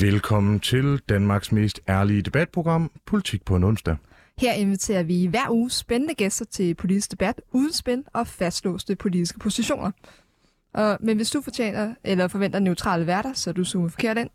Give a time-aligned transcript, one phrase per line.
[0.00, 3.96] Velkommen til Danmarks mest ærlige debatprogram, Politik på en onsdag.
[4.38, 9.38] Her inviterer vi hver uge spændende gæster til politisk debat, uden spænd og fastlåste politiske
[9.38, 9.90] positioner.
[10.74, 14.30] Og, men hvis du fortjener eller forventer neutrale værter, så er du zoomet forkert ind.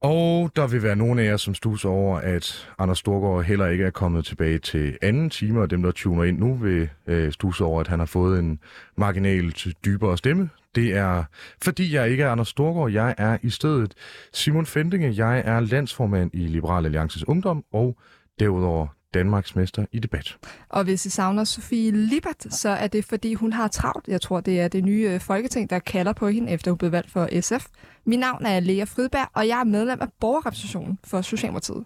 [0.00, 3.84] Og der vil være nogle af jer, som stus over, at Anders Storgård heller ikke
[3.84, 7.64] er kommet tilbage til anden time, og dem, der tuner ind nu, vil øh, stuse
[7.64, 8.58] over, at han har fået en
[8.96, 10.50] marginalt dybere stemme.
[10.74, 11.24] Det er,
[11.62, 13.94] fordi jeg ikke er Anders Storgård, jeg er i stedet
[14.32, 15.26] Simon Fendinge.
[15.26, 17.98] Jeg er landsformand i Liberal Alliances Ungdom, og
[18.40, 20.36] derudover Danmarks mester i debat.
[20.68, 24.08] Og hvis I savner Sofie Libert, så er det fordi hun har travlt.
[24.08, 26.92] Jeg tror, det er det nye øh, folketing, der kalder på hende, efter hun blev
[26.92, 27.66] valgt for SF.
[28.06, 31.84] Mit navn er Lea Fridberg, og jeg er medlem af borgerrepræsentationen for Socialdemokratiet.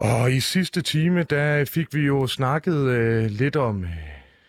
[0.00, 3.90] Og i sidste time, der fik vi jo snakket øh, lidt om øh,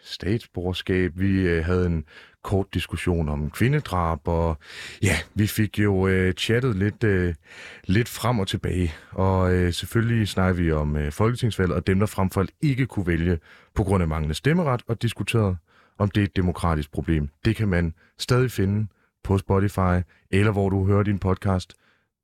[0.03, 1.12] statsborgerskab.
[1.16, 2.03] Vi øh, havde en
[2.46, 4.58] kort diskussion om kvindedrab, og
[5.02, 7.34] ja, vi fik jo øh, chattet lidt, øh,
[7.84, 8.94] lidt frem og tilbage.
[9.12, 12.86] Og øh, selvfølgelig snakker vi om øh, folketingsvalget, og dem, der frem for alt ikke
[12.86, 13.40] kunne vælge
[13.76, 15.58] på grund af manglende stemmeret, og diskuteret,
[15.98, 17.30] om det er et demokratisk problem.
[17.46, 18.88] Det kan man stadig finde
[19.24, 21.74] på Spotify, eller hvor du hører din podcast,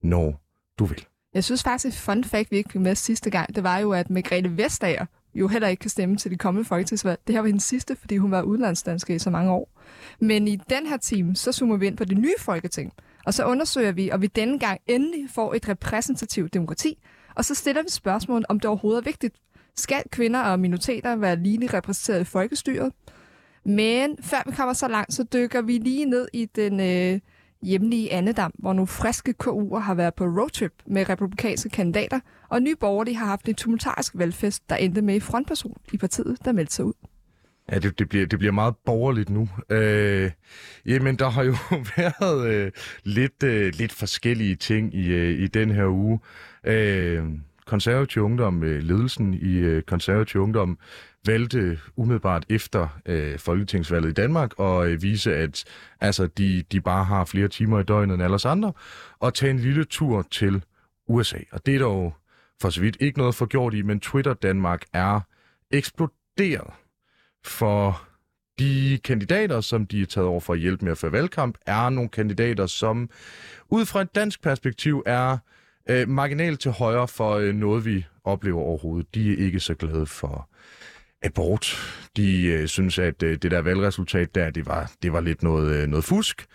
[0.03, 0.41] når
[0.79, 1.05] du vil.
[1.33, 3.91] Jeg synes faktisk, et fun fact, vi ikke fik med sidste gang, det var jo,
[3.91, 7.19] at Margrethe Vestager jo heller ikke kan stemme til de kommende folketingsvalg.
[7.27, 9.81] Det her var hendes sidste, fordi hun var udlandsdansker i så mange år.
[10.19, 12.93] Men i den her time, så zoomer vi ind på det nye folketing.
[13.25, 16.97] Og så undersøger vi, og vi denne gang endelig får et repræsentativt demokrati.
[17.35, 19.35] Og så stiller vi spørgsmålet, om det overhovedet er vigtigt.
[19.75, 22.93] Skal kvinder og minoriteter være lige repræsenteret i folkestyret?
[23.65, 27.19] Men før vi kommer så langt, så dykker vi lige ned i den øh,
[27.63, 32.75] hjemlige Annedam, hvor nogle friske KU'er har været på roadtrip med republikanske kandidater, og Nye
[32.75, 36.85] Borgerlige har haft en tumultarisk valgfest, der endte med frontperson i partiet, der meldte sig
[36.85, 36.93] ud.
[37.71, 39.49] Ja, det, det, bliver, det bliver meget borgerligt nu.
[39.69, 40.31] Øh,
[40.85, 41.55] jamen, der har jo
[41.97, 42.71] været øh,
[43.03, 46.19] lidt, øh, lidt forskellige ting i, øh, i den her uge.
[46.63, 47.23] Øh,
[47.65, 50.77] konservativ ungdom, øh, ledelsen i øh, konservativ ungdom,
[51.25, 55.63] valgte umiddelbart efter øh, folketingsvalget i Danmark at øh, vise, at
[56.01, 58.73] altså, de, de bare har flere timer i døgnet end alle os andre,
[59.19, 60.63] og tage en lille tur til
[61.07, 61.37] USA.
[61.51, 62.15] Og det er dog
[62.61, 65.19] for så vidt ikke noget forgjort i, men Twitter Danmark er
[65.71, 66.73] eksploderet
[67.45, 68.07] for
[68.59, 71.89] de kandidater, som de er taget over for at hjælpe med at føre valgkamp, er
[71.89, 73.09] nogle kandidater, som
[73.69, 75.37] ud fra et dansk perspektiv er
[75.89, 79.15] øh, marginalt til højre for øh, noget, vi oplever overhovedet.
[79.15, 80.49] De er ikke så glade for
[81.23, 81.77] abort.
[82.17, 85.75] De øh, synes, at øh, det der valgresultat der, det var, det var lidt noget,
[85.75, 86.45] øh, noget fusk.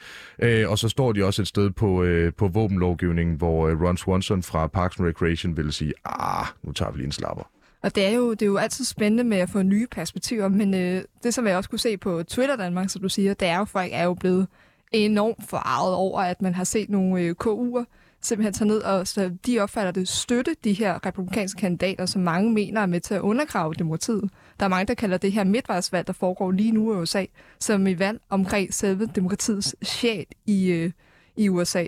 [0.43, 3.97] Øh, og så står de også et sted på, øh, på våbenlovgivningen, hvor øh, Ron
[3.97, 7.51] Swanson fra Parks and Recreation ville sige, ah, nu tager vi lige en slapper.
[7.83, 10.75] Og det er, jo, det er jo altid spændende med at få nye perspektiver, men
[10.75, 13.59] øh, det, som jeg også kunne se på Twitter Danmark, som du siger, det er
[13.59, 14.47] jo, folk er jo blevet
[14.93, 17.85] enormt forarvet over, at man har set nogle øh, KU'er
[18.27, 22.53] simpelthen tager ned, og så de opfatter det støtte de her republikanske kandidater, som mange
[22.53, 24.31] mener er med til at undergrave demokratiet.
[24.61, 27.25] Der er mange, der kalder det her midtvejsvalg, der foregår lige nu i USA,
[27.61, 30.91] som i valg omkring selve demokratiets sjæl i, øh,
[31.37, 31.87] i USA.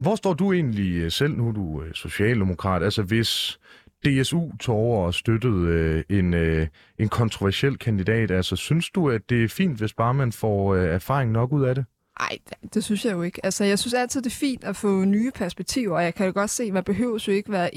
[0.00, 2.82] Hvor står du egentlig øh, selv nu, du er socialdemokrat?
[2.82, 3.58] Altså hvis
[4.04, 6.66] DSU tog og støttede øh, en, øh,
[6.98, 10.84] en kontroversiel kandidat, altså synes du, at det er fint, hvis bare man får øh,
[10.84, 11.84] erfaring nok ud af det?
[12.20, 12.38] Nej,
[12.74, 13.44] det synes jeg jo ikke.
[13.44, 16.32] Altså, jeg synes altid, det er fint at få nye perspektiver, og jeg kan jo
[16.34, 17.70] godt se, at man behøver jo ikke være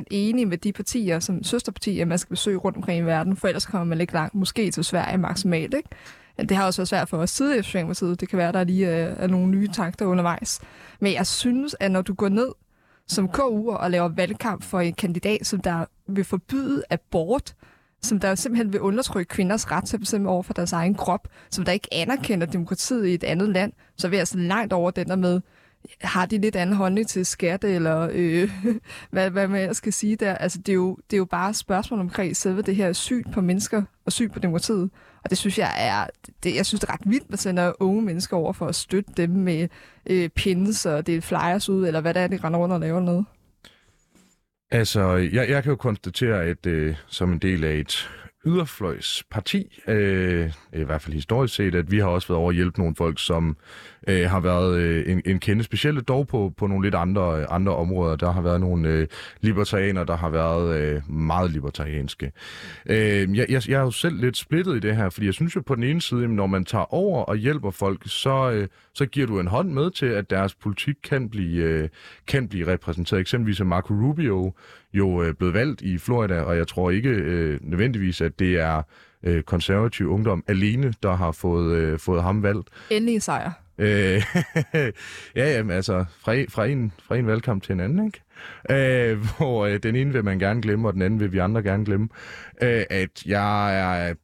[0.00, 3.48] 100% enig med de partier, som søsterpartier, man skal besøge rundt omkring i verden, for
[3.48, 5.88] ellers kommer man ikke langt, måske til Sverige maksimalt, ikke?
[6.38, 8.20] Det har også været svært for os side i Socialdemokratiet.
[8.20, 10.60] Det kan være, at der lige er, er nogle nye takter undervejs.
[11.00, 12.48] Men jeg synes, at når du går ned
[13.08, 17.54] som KU og laver valgkamp for en kandidat, som der vil forbyde abort,
[18.02, 21.28] som der simpelthen vil undertrykke kvinders ret til at bestemme over for deres egen krop,
[21.50, 24.90] som der ikke anerkender demokratiet i et andet land, så er vi altså langt over
[24.90, 25.40] den der med,
[26.00, 28.50] har de lidt anden holdning til skat, eller øh,
[29.10, 30.34] hvad, hvad man ellers skal sige der.
[30.34, 33.40] Altså, det er, jo, det er jo bare spørgsmål omkring selve det her syn på
[33.40, 34.90] mennesker og syn på demokratiet.
[35.24, 36.06] Og det synes jeg er,
[36.42, 38.74] det, jeg synes, det er ret vildt, at man sender unge mennesker over for at
[38.74, 39.68] støtte dem med
[40.06, 43.00] øh, pins og det flyers ud, eller hvad det er, de render rundt og laver
[43.00, 43.24] noget.
[44.72, 48.10] Altså, jeg, jeg kan jo konstatere, at øh, som en del af et
[48.46, 52.80] yderfløjsparti, øh, i hvert fald historisk set, at vi har også været over at hjælpe
[52.80, 53.56] nogle folk, som
[54.08, 57.76] øh, har været øh, en, en kende specielt dog på, på nogle lidt andre, andre
[57.76, 58.16] områder.
[58.16, 59.06] Der har været nogle øh,
[59.40, 62.32] libertarianer, der har været øh, meget libertarianske.
[62.86, 65.56] Øh, jeg, jeg, jeg er jo selv lidt splittet i det her, fordi jeg synes
[65.56, 69.06] jo på den ene side, når man tager over og hjælper folk, så, øh, så
[69.06, 71.88] giver du en hånd med til, at deres politik kan blive, øh,
[72.26, 73.20] kan blive repræsenteret.
[73.20, 74.52] Eksempelvis er Marco Rubio
[74.94, 78.82] jo øh, blevet valgt i Florida, og jeg tror ikke øh, nødvendigvis, at det er
[79.22, 82.68] øh, konservativ ungdom alene, der har fået, øh, fået ham valgt.
[82.90, 83.52] Endelig sejr.
[83.78, 84.22] Øh,
[85.36, 88.20] ja, jamen, altså, fra, fra, en, fra en valgkamp til en anden, ikke?
[88.70, 91.62] Øh, hvor øh, den ene vil man gerne glemme, og den anden vil vi andre
[91.62, 92.08] gerne glemme.
[92.62, 94.14] Øh, at jeg er...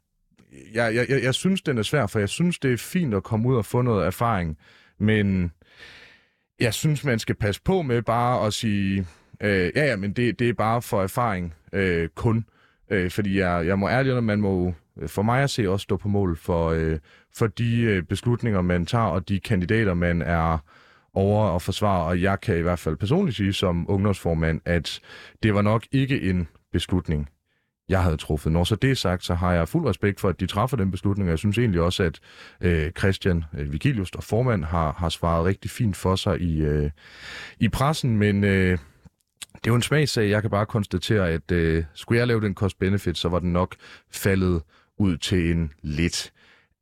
[0.75, 3.23] Jeg, jeg, jeg, jeg synes, den er svær, for jeg synes, det er fint at
[3.23, 4.59] komme ud og få noget erfaring,
[5.01, 5.53] men
[6.61, 9.07] jeg synes, man skal passe på med bare at sige,
[9.41, 12.45] øh, ja, ja, men det, det er bare for erfaring øh, kun.
[12.91, 15.85] Øh, fordi jeg, jeg må ærligt, at man må øh, for mig at se også
[15.85, 16.99] stå på mål for, øh,
[17.35, 20.59] for de øh, beslutninger, man tager, og de kandidater, man er
[21.15, 22.05] over at forsvare.
[22.05, 25.01] Og jeg kan i hvert fald personligt sige som ungdomsformand, at
[25.43, 27.29] det var nok ikke en beslutning,
[27.89, 28.53] jeg havde truffet.
[28.53, 30.91] Når så det er sagt, så har jeg fuld respekt for, at de træffer den
[30.91, 32.21] beslutning, og jeg synes egentlig også, at
[32.61, 36.91] øh, Christian øh, Vigilius, der formand, har, har svaret rigtig fint for sig i, øh,
[37.61, 38.79] i pressen, men øh,
[39.65, 40.31] det er jo en smagsag.
[40.31, 43.75] Jeg kan bare konstatere, at øh, skulle jeg lave den cost-benefit, så var den nok
[44.11, 44.63] faldet
[44.99, 46.33] ud til en lidt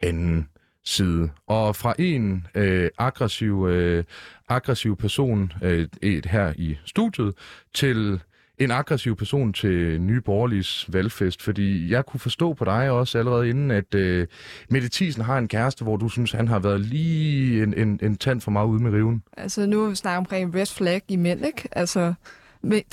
[0.00, 0.48] anden
[0.84, 1.30] side.
[1.46, 4.04] Og fra en øh, aggressiv, øh,
[4.48, 7.34] aggressiv person øh, et her i studiet
[7.74, 8.20] til
[8.58, 13.48] en aggressiv person til Nye Borgerliges valgfest, fordi jeg kunne forstå på dig også allerede
[13.48, 14.26] inden, at øh,
[14.70, 18.16] Mette Thiesen har en kæreste, hvor du synes, han har været lige en, en, en
[18.16, 19.22] tand for meget ude med riven.
[19.36, 21.68] Altså nu snakker omkring red flag i mænd, ikke?
[21.72, 22.14] Altså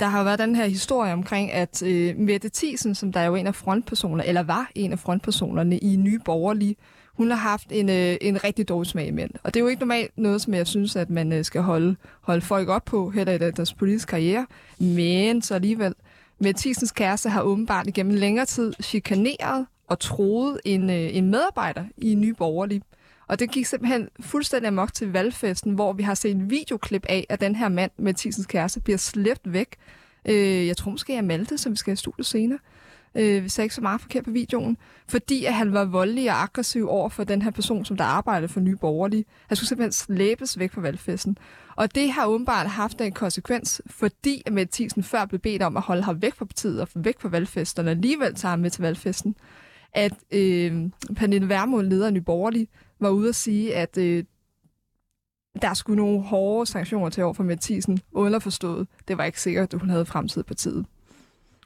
[0.00, 3.24] der har jo været den her historie omkring, at øh, Mette Thiesen, som der er
[3.24, 6.76] jo en af frontpersoner, eller var en af frontpersonerne i Nye Borgerlige,
[7.16, 9.30] hun har haft en, øh, en rigtig dårlig smag i mænd.
[9.42, 11.96] Og det er jo ikke normalt noget, som jeg synes, at man øh, skal holde,
[12.20, 14.46] holde folk op på, heller i deres politiske karriere.
[14.78, 15.94] Men så alligevel,
[16.38, 21.84] Mette Thiesens kæreste har åbenbart igennem længere tid chikaneret og troet en, øh, en medarbejder
[21.96, 22.82] i Nye Borgerlige.
[23.26, 27.26] Og det gik simpelthen fuldstændig amok til valgfesten, hvor vi har set en videoklip af,
[27.28, 29.76] at den her mand Mathisens kæreste bliver slæbt væk.
[30.28, 32.58] Øh, jeg tror måske, jeg Malte, som vi skal have studiet senere.
[33.14, 34.76] Øh, hvis jeg ikke så meget forkert på videoen.
[35.08, 38.48] Fordi at han var voldelig og aggressiv over for den her person, som der arbejdede
[38.48, 39.24] for Nye Borgerlige.
[39.48, 41.38] Han skulle simpelthen slæbes væk fra valgfesten.
[41.76, 45.76] Og det har åbenbart haft en konsekvens, fordi at Mette Thiesen før blev bedt om
[45.76, 48.70] at holde ham væk fra partiet og væk fra valgfesten, og alligevel tager ham med
[48.70, 49.36] til valgfesten.
[49.92, 52.68] At øh, Pernille Vermund, leder af Nye Borgerlige,
[53.04, 54.24] var ude at sige, at øh,
[55.62, 58.86] der skulle nogle hårde sanktioner til over for Mathisen, underforstået.
[59.08, 60.84] Det var ikke sikkert, at hun havde fremtid på tid.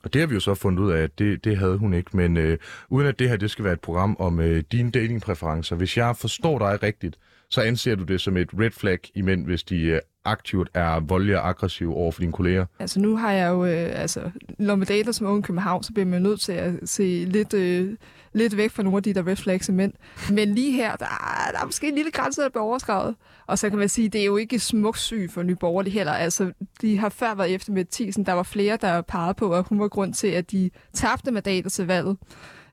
[0.02, 2.16] Og det har vi jo så fundet ud af, at det, det havde hun ikke.
[2.16, 2.58] Men øh,
[2.88, 6.16] uden at det her det skal være et program om øh, dine datingpræferencer, hvis jeg
[6.16, 7.18] forstår dig rigtigt,
[7.50, 11.00] så anser du det som et red flag i mænd, hvis de øh, aktivt er
[11.00, 12.66] voldelige og aggressive over for dine kolleger?
[12.78, 16.06] Altså nu har jeg jo, øh, altså når man dater som ung København, så bliver
[16.06, 17.96] man nødt til at se lidt, øh,
[18.32, 19.92] lidt væk fra nogle af de der red flags mænd.
[20.30, 21.06] Men lige her, der,
[21.52, 23.14] der er måske en lille grænse, der bliver overskrevet.
[23.46, 26.12] Og så kan man sige, det er jo ikke smuksyg for Nye Borgerlige heller.
[26.12, 28.26] Altså, de har før været efter med Thiesen.
[28.26, 31.70] Der var flere, der pegede på, at hun var grund til, at de tabte mandater
[31.70, 32.16] til valget.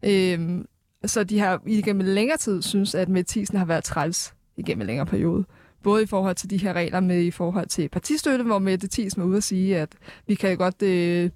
[0.03, 0.65] Øhm,
[1.05, 4.87] så de har igennem længere tid synes, at med Thiesen har været træls igennem en
[4.87, 5.45] længere periode.
[5.83, 9.21] Både i forhold til de her regler med i forhold til partistøtte, hvor Mette Thiesen
[9.21, 9.89] var ude at sige, at
[10.27, 10.81] vi kan godt...
[10.81, 11.29] Øh,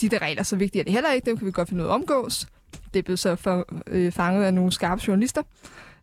[0.00, 1.26] de der regler, så vigtige er det heller ikke.
[1.26, 2.46] Dem kan vi godt finde ud af omgås.
[2.94, 5.42] Det blev så for, øh, fanget af nogle skarpe journalister.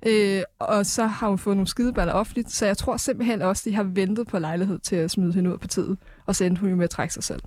[0.08, 3.76] Øh, og så har hun fået nogle skideballer offentligt, så jeg tror simpelthen også, de
[3.76, 6.70] har ventet på lejlighed til at smide hende ud af partiet, og så endte hun
[6.70, 7.42] jo med at trække sig selv.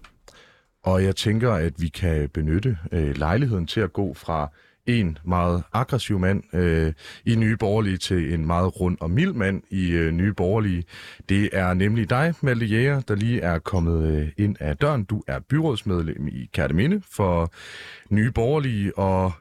[0.85, 4.51] Og jeg tænker, at vi kan benytte øh, lejligheden til at gå fra
[4.87, 6.93] en meget aggressiv mand øh,
[7.27, 10.85] i Nye Borgerlige til en meget rund og mild mand i øh, Nye Borgerlige.
[11.29, 15.05] Det er nemlig dig, Malte Jæger, der lige er kommet øh, ind af døren.
[15.05, 17.53] Du er byrådsmedlem i Kærteminde for
[18.11, 19.33] Nye Borgerlige, og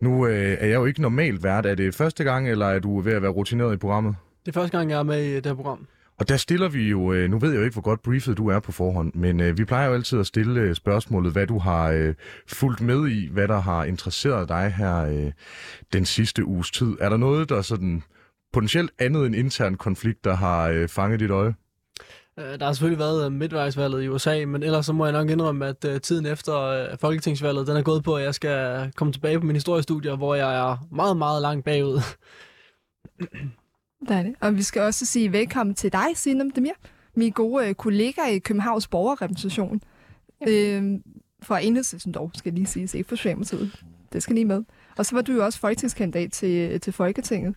[0.00, 1.66] nu øh, er jeg jo ikke normalt vært.
[1.66, 4.14] Er det første gang, eller er du ved at være rutineret i programmet?
[4.46, 5.86] Det er første gang, jeg er med i det her program.
[6.18, 8.48] Og der stiller vi jo, øh, nu ved jeg jo ikke, hvor godt briefet du
[8.48, 11.58] er på forhånd, men øh, vi plejer jo altid at stille øh, spørgsmålet, hvad du
[11.58, 12.14] har
[12.46, 15.32] fulgt med i, hvad der har interesseret dig her
[15.92, 16.96] den sidste uges tid.
[17.00, 18.02] Er der noget, der sådan
[18.52, 21.54] potentielt andet end intern konflikt, der har fanget dit øje?
[22.36, 26.02] Der har selvfølgelig været midtvejsvalget i USA, men ellers så må jeg nok indrømme, at
[26.02, 30.16] tiden efter folketingsvalget, den er gået på, at jeg skal komme tilbage på min historiestudier,
[30.16, 32.00] hvor jeg er meget, meget langt bagud.
[34.08, 34.36] Dejligt.
[34.40, 36.72] Og vi skal også sige velkommen til dig, Sinem Demir,
[37.14, 39.82] min gode øh, kollega i Københavns Borgerrepræsentation.
[40.46, 40.50] Ja.
[40.50, 41.00] Øh,
[41.42, 43.84] for enhedslisten dog, skal lige sige, ikke for Socialdemokratiet.
[44.12, 44.62] Det skal lige med.
[44.98, 47.54] Og så var du jo også folketingskandidat til, til Folketinget.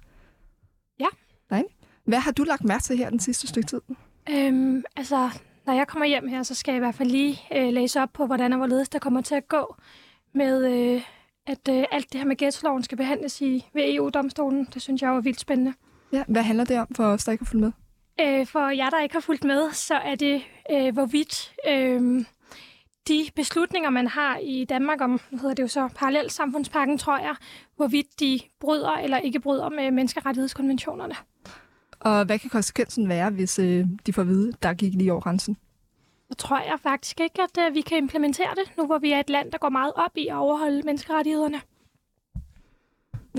[1.00, 1.06] Ja.
[1.52, 1.64] Nej.
[2.06, 3.82] Hvad har du lagt mærke til her den sidste stykke tid?
[4.30, 5.30] Øhm, altså,
[5.66, 8.10] når jeg kommer hjem her, så skal jeg i hvert fald lige øh, læse op
[8.14, 9.76] på, hvordan og hvorledes der kommer til at gå
[10.34, 11.02] med, øh,
[11.48, 14.68] at øh, alt det her med gæstloven skal behandles i ved EU-domstolen.
[14.74, 15.74] Det synes jeg er vildt spændende.
[16.14, 17.72] Ja, hvad handler det om for os, der ikke har fulgt med?
[18.22, 22.26] Øh, for jer, der ikke har fulgt med, så er det, øh, hvorvidt øh,
[23.08, 27.36] de beslutninger, man har i Danmark om, nu hedder det jo så parallelsamfundspakken, tror jeg,
[27.76, 31.16] hvorvidt de bryder eller ikke bryder med menneskerettighedskonventionerne.
[32.00, 35.22] Og hvad kan konsekvensen være, hvis øh, de får at vide, der gik lige over
[35.22, 35.58] grænsen?
[36.30, 39.20] Så tror jeg faktisk ikke, at øh, vi kan implementere det, nu hvor vi er
[39.20, 41.62] et land, der går meget op i at overholde menneskerettighederne.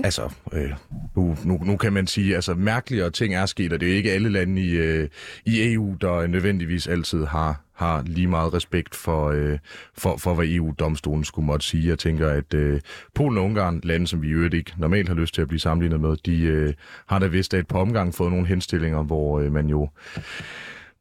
[0.03, 0.71] Altså, øh,
[1.15, 4.11] nu, nu, nu kan man sige, altså mærkeligere ting er sket, og det er ikke
[4.11, 5.09] alle lande i, øh,
[5.45, 9.59] i EU, der nødvendigvis altid har, har lige meget respekt for, øh,
[9.97, 11.87] for, for hvad EU-domstolen skulle måtte sige.
[11.87, 12.81] Jeg tænker, at øh,
[13.15, 15.59] Polen og Ungarn, lande som vi i øvrigt ikke normalt har lyst til at blive
[15.59, 16.73] sammenlignet med, de øh,
[17.07, 19.89] har da vist et par omgang fået nogle henstillinger, hvor øh, man jo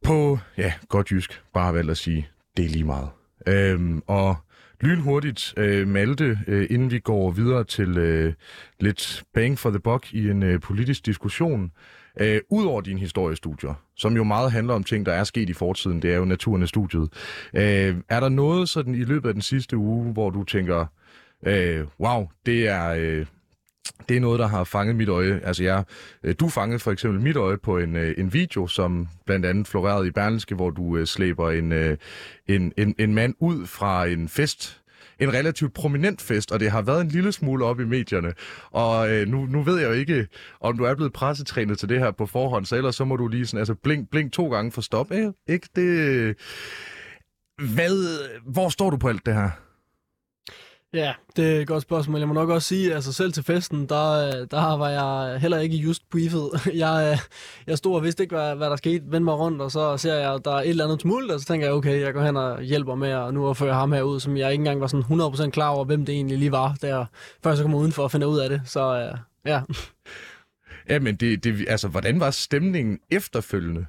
[0.04, 3.08] på, ja, godt jysk, bare har valgt at sige, det er lige meget.
[3.46, 4.36] Øhm, og
[4.80, 8.32] lynhurtigt, øh, Malte, øh, inden vi går videre til øh,
[8.80, 11.72] lidt bang for the buck i en øh, politisk diskussion.
[12.20, 16.02] Øh, Udover dine historiestudier, som jo meget handler om ting, der er sket i fortiden,
[16.02, 17.08] det er jo naturen af studiet.
[17.54, 20.86] Øh, er der noget sådan i løbet af den sidste uge, hvor du tænker,
[21.46, 22.94] øh, wow, det er...
[22.98, 23.26] Øh,
[24.08, 25.40] det er noget, der har fanget mit øje.
[25.44, 25.84] Altså, jeg,
[26.22, 29.68] øh, du fangede for eksempel mit øje på en, øh, en video, som blandt andet
[29.68, 31.72] florerede i Berlinske, hvor du øh, slæber en,
[32.46, 34.80] en, en, en mand ud fra en fest,
[35.20, 38.32] en relativt prominent fest, og det har været en lille smule op i medierne.
[38.70, 40.26] Og øh, nu, nu ved jeg jo ikke,
[40.60, 43.28] om du er blevet pressetrænet til det her på forhånd, så ellers så må du
[43.28, 45.10] lige sådan, altså blink, blink to gange for stop.
[45.10, 46.36] Eh, ikke det...
[47.74, 49.50] Hvad, hvor står du på alt det her?
[50.98, 52.18] Ja, det er et godt spørgsmål.
[52.18, 55.76] Jeg må nok også sige, altså selv til festen, der, der var jeg heller ikke
[55.76, 56.50] just briefet.
[56.74, 57.18] Jeg,
[57.66, 60.14] jeg stod og vidste ikke, hvad, hvad der skete, vendte mig rundt, og så ser
[60.14, 62.22] jeg, at der er et eller andet tumult, og så tænker jeg, okay, jeg går
[62.22, 64.80] hen og hjælper med at nu at føre ham her ud, som jeg ikke engang
[64.80, 67.04] var sådan 100% klar over, hvem det egentlig lige var, der
[67.42, 68.60] før jeg så kom udenfor at finde ud af det.
[68.64, 69.12] Så
[69.46, 69.60] ja.
[70.88, 73.86] Ja, men det, det, altså, hvordan var stemningen efterfølgende?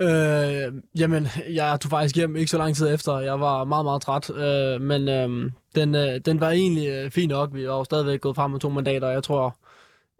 [0.00, 3.18] Øh, jamen, jeg tog faktisk hjem ikke så lang tid efter.
[3.18, 4.30] Jeg var meget, meget træt.
[4.30, 7.54] Øh, men øh, den, øh, den var egentlig øh, fin nok.
[7.54, 9.56] Vi var jo stadigvæk gået frem med to mandater, jeg tror,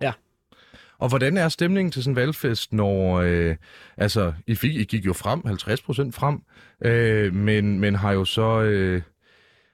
[0.01, 0.13] ja.
[0.99, 3.57] Og hvordan er stemningen til sådan en valgfest, når øh,
[3.97, 6.43] altså, I, fik, I gik jo frem, 50 procent frem,
[6.85, 8.61] øh, men, men har jo så...
[8.63, 9.03] Øh,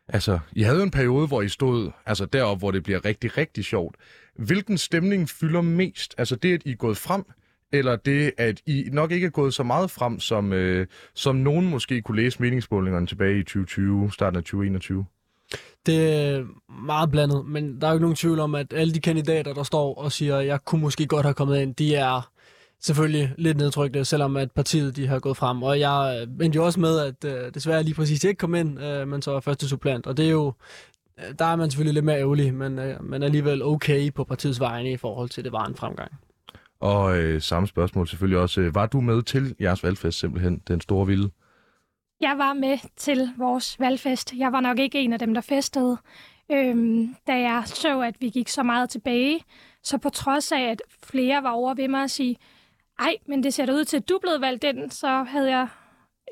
[0.09, 3.39] altså, I havde jo en periode, hvor I stod altså deroppe, hvor det bliver rigtig,
[3.39, 3.97] rigtig sjovt.
[4.35, 6.15] Hvilken stemning fylder mest?
[6.19, 7.25] Altså det, at I er gået frem,
[7.73, 11.71] eller det, at I nok ikke er gået så meget frem, som, øh, som nogen
[11.71, 15.05] måske kunne læse meningsmålingerne tilbage i 2020, starten af 2021?
[15.87, 16.45] Det er
[16.87, 19.63] meget blandet, men der er jo ikke nogen tvivl om, at alle de kandidater, der
[19.63, 22.31] står og siger, at jeg kunne måske godt have kommet ind, de er
[22.81, 25.63] selvfølgelig lidt nedtrykte, selvom at partiet de har gået frem.
[25.63, 29.09] Og jeg endte jo også med, at øh, desværre lige præcis ikke kom ind, øh,
[29.09, 30.07] men så er første supplant.
[30.07, 30.53] Og det er jo,
[31.19, 34.61] øh, der er man selvfølgelig lidt mere ærgerlig, men, øh, men alligevel okay på partiets
[34.61, 36.13] vegne i forhold til, at det var en fremgang.
[36.81, 38.61] Og øh, samme spørgsmål selvfølgelig også.
[38.61, 41.31] Øh, var du med til jeres valgfest simpelthen, den store vilde?
[42.21, 44.35] Jeg var med til vores valgfest.
[44.37, 45.99] Jeg var nok ikke en af dem, der festede.
[46.53, 49.41] Øhm, da jeg så, at vi gik så meget tilbage,
[49.83, 52.37] så på trods af, at flere var over ved mig at sige,
[52.99, 55.69] ej, men det ser da ud til, at du blev valgt ind, så havde jeg,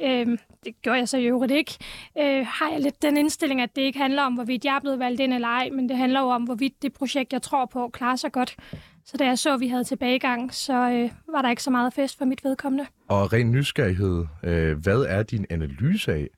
[0.02, 1.72] øhm, det gjorde jeg så i øvrigt ikke,
[2.18, 4.98] øh, har jeg lidt den indstilling, at det ikke handler om, hvorvidt jeg er blevet
[4.98, 7.88] valgt ind eller ej, men det handler jo om, hvorvidt det projekt, jeg tror på,
[7.88, 8.56] klarer sig godt.
[9.06, 11.92] Så da jeg så, at vi havde tilbagegang, så øh, var der ikke så meget
[11.94, 12.86] fest for mit vedkommende.
[13.08, 16.28] Og ren nysgerrighed, øh, hvad er din analyse af,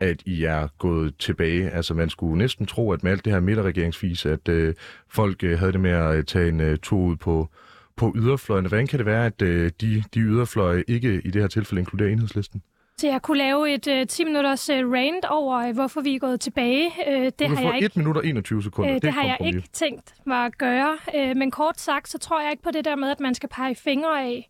[0.00, 1.70] at I er gået tilbage?
[1.70, 4.74] Altså man skulle næsten tro, at med alt det her midterregeringsvis, at øh,
[5.08, 7.48] folk øh, havde det med at øh, tage en øh, tur ud på,
[7.96, 8.68] på yderfløjene.
[8.68, 12.10] Hvordan kan det være, at øh, de, de yderfløje ikke i det her tilfælde inkluderer
[12.10, 12.62] enhedslisten?
[12.98, 16.40] Så jeg kunne lave et uh, 10-minutters uh, rant over, uh, hvorfor vi er gået
[16.40, 16.86] tilbage.
[16.86, 18.90] Uh, det har jeg ikke, 1 minut og 21 sekunder.
[18.90, 20.98] Uh, det, det har jeg ikke tænkt mig at gøre.
[21.14, 23.48] Uh, men kort sagt, så tror jeg ikke på det der med, at man skal
[23.48, 24.48] pege fingre af,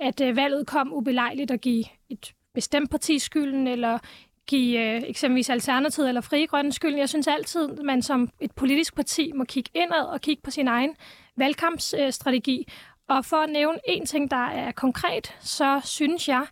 [0.00, 3.98] at uh, valget kom ubelejligt at give et bestemt parti skylden, eller
[4.46, 6.98] give uh, eksempelvis Alternativet eller Frie Grønne skylden.
[6.98, 10.50] Jeg synes altid, at man som et politisk parti må kigge indad og kigge på
[10.50, 10.94] sin egen
[11.36, 12.68] valgkampsstrategi.
[13.08, 16.46] Og for at nævne en ting, der er konkret, så synes jeg,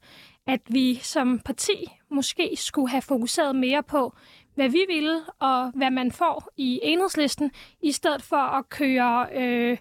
[0.47, 4.13] at vi som parti måske skulle have fokuseret mere på,
[4.55, 7.51] hvad vi ville, og hvad man får i enhedslisten,
[7.83, 9.79] i stedet for at køre, øh,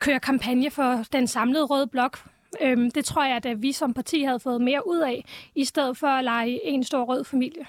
[0.00, 2.18] køre kampagne for den samlede røde blok.
[2.60, 5.96] Øhm, det tror jeg, at vi som parti havde fået mere ud af, i stedet
[5.96, 7.66] for at lege en stor rød familie.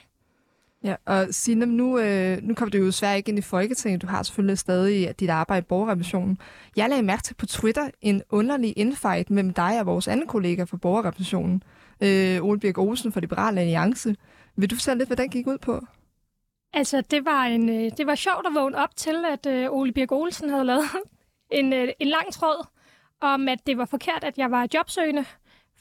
[0.84, 4.02] Ja, og Signe, nu, øh, nu kommer du jo svært ikke ind i Folketinget.
[4.02, 6.38] Du har selvfølgelig stadig dit arbejde i borgerrepræsentationen.
[6.76, 10.64] Jeg lagde mærke til på Twitter en underlig infight mellem dig og vores anden kollega
[10.64, 11.64] fra borgerrepræsentationen
[12.02, 14.16] øh, Ole Birk Olsen fra Liberal Alliance.
[14.56, 15.82] Vil du fortælle lidt, hvad den gik ud på?
[16.74, 19.92] Altså, det var, en, øh, det var sjovt at vågne op til, at øh, Ole
[19.92, 20.86] Birk Olsen havde lavet
[21.60, 22.68] en, øh, en lang tråd
[23.22, 25.26] om, at det var forkert, at jeg var jobsøgende,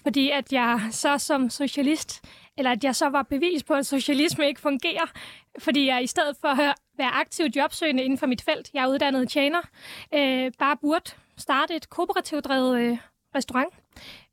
[0.02, 2.24] fordi at jeg så som socialist,
[2.58, 5.12] eller at jeg så var bevis på, at socialisme ikke fungerer,
[5.58, 8.88] fordi jeg i stedet for at være aktiv jobsøgende inden for mit felt, jeg er
[8.88, 9.60] uddannet tjener,
[10.14, 12.98] øh, bare burde starte et kooperativt drevet øh,
[13.34, 13.74] restaurant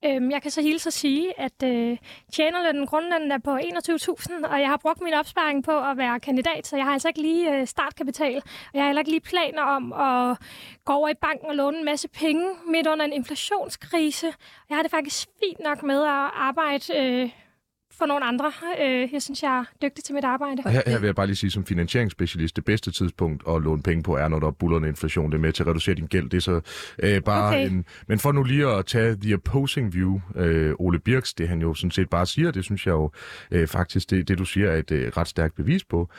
[0.05, 1.97] Øhm, jeg kan så hilse at sige, at øh,
[2.33, 6.67] tjenerlønnen grundlønnen er på 21.000, og jeg har brugt min opsparing på at være kandidat,
[6.67, 8.35] så jeg har altså ikke lige øh, startkapital.
[8.35, 10.37] Og jeg har heller ikke lige planer om at
[10.85, 14.33] gå over i banken og låne en masse penge midt under en inflationskrise.
[14.69, 17.29] Jeg har det faktisk fint nok med at arbejde øh,
[17.99, 18.51] for nogle andre.
[18.81, 20.61] Øh, jeg synes, jeg er dygtig til mit arbejde.
[20.65, 24.03] Her, her vil jeg bare lige sige, som finansieringsspecialist, det bedste tidspunkt at låne penge
[24.03, 25.31] på er, når der er bullerne inflation.
[25.31, 26.29] Det er med til at reducere din gæld.
[26.29, 26.61] Det er så
[27.03, 27.69] øh, bare Okay.
[27.69, 27.85] en...
[28.07, 31.73] Men for nu lige at tage the opposing view, øh, Ole Birks, det han jo
[31.73, 33.11] sådan set bare siger, det synes jeg jo
[33.51, 36.09] øh, faktisk, det, det du siger er et øh, ret stærkt bevis på,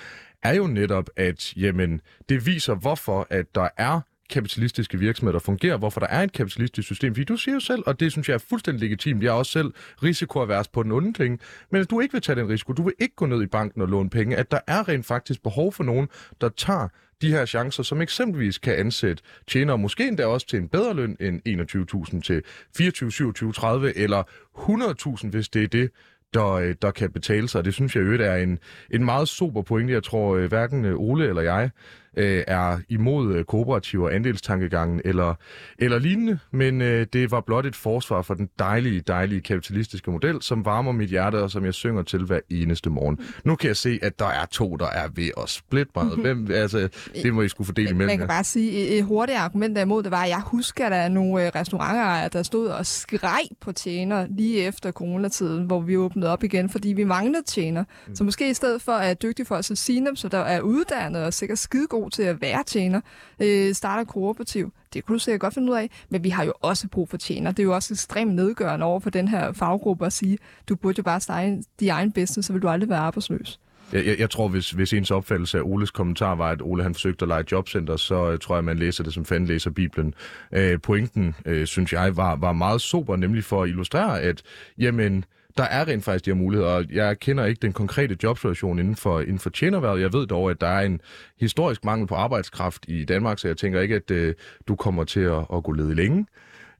[0.43, 5.77] er jo netop, at jamen, det viser, hvorfor at der er kapitalistiske virksomheder, der fungerer,
[5.77, 7.15] hvorfor der er et kapitalistisk system.
[7.15, 9.53] Fordi du siger jo selv, og det synes jeg er fuldstændig legitimt, jeg er også
[9.53, 9.73] selv
[10.03, 12.95] risikoavers på den onde ting, men at du ikke vil tage den risiko, du vil
[12.99, 15.85] ikke gå ned i banken og låne penge, at der er rent faktisk behov for
[15.85, 16.09] nogen,
[16.41, 16.89] der tager
[17.23, 21.17] de her chancer, som eksempelvis kan ansætte tjenere, måske endda også til en bedre løn
[21.21, 22.43] end 21.000 til
[22.77, 24.23] 24, 27, 30 eller
[24.59, 25.91] 100.000, hvis det er det,
[26.35, 27.65] der, øh, der kan betale sig.
[27.65, 28.59] Det synes jeg jo er en,
[28.91, 29.93] en meget super pointe.
[29.93, 31.71] Jeg tror øh, hverken øh, Ole eller jeg
[32.17, 35.35] øh, er imod øh, kooperativer, andelstankegangen eller,
[35.79, 40.43] eller lignende, men øh, det var blot et forsvar for den dejlige, dejlige kapitalistiske model,
[40.43, 43.19] som varmer mit hjerte og som jeg synger til hver eneste morgen.
[43.45, 46.05] Nu kan jeg se, at der er to, der er ved at splitte mig.
[46.05, 46.89] Hvem, altså,
[47.23, 48.27] det må I skulle fordele Man imellem kan jer.
[48.27, 51.47] bare sige, et, hurtigt argument derimod, det var, at jeg husker, at der er nogle
[51.47, 56.45] øh, restauranter, der stod og skreg på tjener lige efter coronatiden, hvor vi åbnede op
[56.45, 57.85] igen, fordi vi manglede tjener.
[58.07, 58.17] Mm.
[58.17, 61.25] Så måske i stedet for at dygtig for at sige dem, så der er uddannet
[61.25, 63.01] og sikkert skide god til at være tjener,
[63.41, 64.73] øh, starter kooperativ.
[64.95, 67.17] Det kunne du sikkert godt finde ud af, men vi har jo også brug for
[67.17, 67.51] tjener.
[67.51, 70.99] Det er jo også ekstremt nedgørende over for den her faggruppe at sige, du burde
[70.99, 73.61] jo bare starte din egen business, så vil du aldrig være arbejdsløs.
[73.93, 76.95] Jeg, jeg, jeg tror, hvis, hvis ens opfattelse af Oles kommentar var, at Ole han
[76.95, 80.15] forsøgte at lege jobcenter, så uh, tror jeg, man læser det som fanden læser Bibelen.
[80.57, 84.43] Uh, pointen, uh, synes jeg, var, var meget sober, nemlig for at illustrere, at
[84.79, 85.25] jamen,
[85.57, 88.97] der er rent faktisk de her muligheder, og jeg kender ikke den konkrete jobsituation inden
[88.97, 90.01] for, inden for tjenerværet.
[90.01, 91.01] Jeg ved dog, at der er en
[91.41, 94.35] historisk mangel på arbejdskraft i Danmark, så jeg tænker ikke, at øh,
[94.69, 96.27] du kommer til at, at gå ledig længe.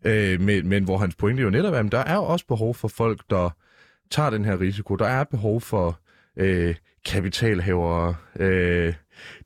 [0.05, 2.89] Øh, men, men hvor hans pointe jo netop er, at der er også behov for
[2.89, 3.51] folk, der
[4.11, 4.97] tager den her risiko.
[4.97, 6.01] Der er behov for
[6.37, 6.75] øh,
[7.05, 8.95] kapitalhavere, øh,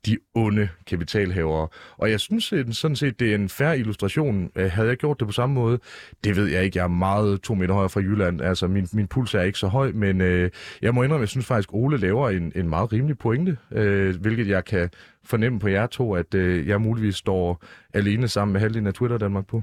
[0.07, 1.69] de onde kapitalhavere.
[1.97, 2.45] Og jeg synes
[2.77, 4.51] sådan set, det er en færre illustration.
[4.57, 5.79] Øh, havde jeg gjort det på samme måde?
[6.25, 6.79] Det ved jeg ikke.
[6.79, 8.41] Jeg er meget to meter højere fra Jylland.
[8.41, 10.51] Altså, min, min puls er ikke så høj, men øh,
[10.83, 14.49] jeg må indrømme, jeg synes faktisk, Ole laver en, en meget rimelig pointe, øh, hvilket
[14.49, 14.91] jeg kan
[15.25, 17.65] fornemme på jer to, at øh, jeg muligvis står
[17.95, 19.63] alene sammen med halvdelen af Twitter Danmark på.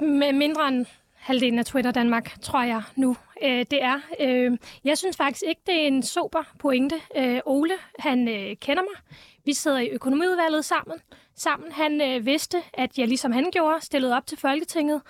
[0.00, 0.86] Med mindre end
[1.22, 4.00] halvdelen af Twitter Danmark, tror jeg nu, øh, det er.
[4.20, 7.00] Øh, jeg synes faktisk ikke, det er en super pointe.
[7.16, 9.16] Øh, Ole, han øh, kender mig.
[9.44, 10.98] Vi sidder i økonomiudvalget sammen.
[11.36, 11.72] sammen.
[11.72, 15.02] Han øh, vidste, at jeg ligesom han gjorde, stillede op til Folketinget.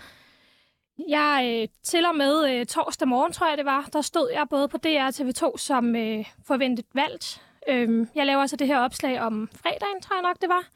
[1.08, 4.46] Jeg øh, til og med øh, torsdag morgen, tror jeg det var, der stod jeg
[4.50, 7.42] både på DR og TV2 som øh, forventet valgt.
[7.68, 10.68] Øh, jeg laver altså det her opslag om fredagen, tror jeg nok det var.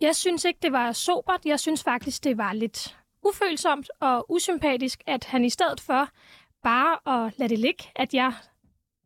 [0.00, 1.40] Jeg synes ikke, det var sobert.
[1.44, 6.08] Jeg synes faktisk, det var lidt ufølsomt og usympatisk, at han i stedet for
[6.62, 8.32] bare at lade det ligge, at jeg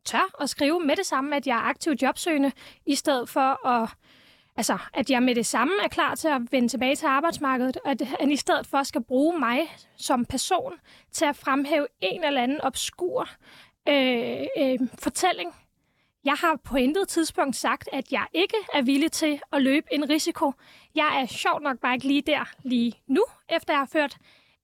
[0.05, 2.51] tør at skrive med det samme, at jeg er aktiv jobsøgende,
[2.85, 3.89] i stedet for at,
[4.55, 7.91] altså, at jeg med det samme er klar til at vende tilbage til arbejdsmarkedet, og
[7.91, 9.59] at han i stedet for skal bruge mig
[9.97, 10.73] som person
[11.11, 13.29] til at fremhæve en eller anden obskur
[13.89, 15.55] øh, øh, fortælling.
[16.25, 20.09] Jeg har på intet tidspunkt sagt, at jeg ikke er villig til at løbe en
[20.09, 20.51] risiko.
[20.97, 24.17] Jeg er sjovt nok bare ikke lige der lige nu, efter jeg har ført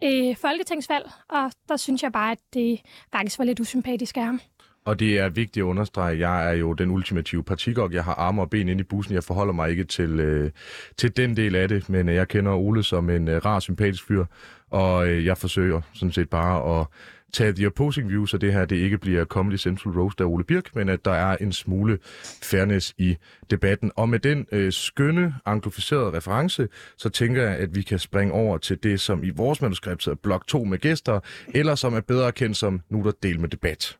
[0.03, 4.41] øh, folketingsvalg, og der synes jeg bare, at det faktisk var lidt usympatisk af ham.
[4.85, 7.93] Og det er vigtigt at understrege, jeg er jo den ultimative partigok.
[7.93, 9.13] Jeg har arme og ben inde i bussen.
[9.13, 10.51] Jeg forholder mig ikke til, øh,
[10.97, 14.07] til den del af det, men øh, jeg kender Ole som en øh, rar, sympatisk
[14.07, 14.25] fyr,
[14.71, 16.87] og øh, jeg forsøger sådan set bare at
[17.33, 20.43] tage the opposing view, så det her det ikke bliver Comedy Central Roast af Ole
[20.43, 21.99] Birk, men at der er en smule
[22.43, 23.17] fairness i
[23.49, 23.91] debatten.
[23.95, 26.67] Og med den øh, skønne, anglificerede reference,
[26.97, 30.19] så tænker jeg, at vi kan springe over til det, som i vores manuskript hedder
[30.23, 33.97] blok 2 med gæster, eller som er bedre kendt som nu der del med debat.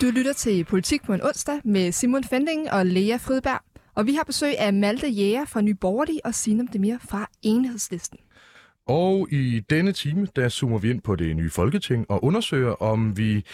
[0.00, 3.67] Du lytter til Politik på en onsdag med Simon Fending og Lea Fridberg.
[3.98, 8.18] Og vi har besøg af Malte Jæger fra Nye Borgerlige og Sinem Demir fra Enhedslisten.
[8.86, 13.16] Og i denne time, der zoomer vi ind på det nye folketing og undersøger, om
[13.16, 13.44] vi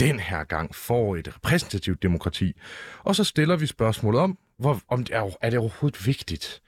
[0.00, 2.52] den her gang får et repræsentativt demokrati.
[3.04, 6.62] Og så stiller vi spørgsmålet om, hvor, om det er, er det overhovedet vigtigt,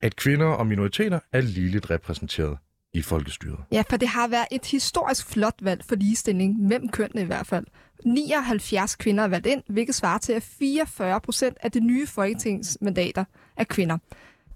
[0.00, 2.58] at kvinder og minoriteter er ligeligt repræsenteret
[2.94, 3.58] i folkestyret.
[3.72, 7.46] Ja, for det har været et historisk flot valg for ligestilling, mellem kønnene i hvert
[7.46, 7.66] fald.
[8.04, 13.24] 79 kvinder er valgt ind, hvilket svarer til, at 44 procent af de nye folketingsmandater
[13.56, 13.98] er kvinder.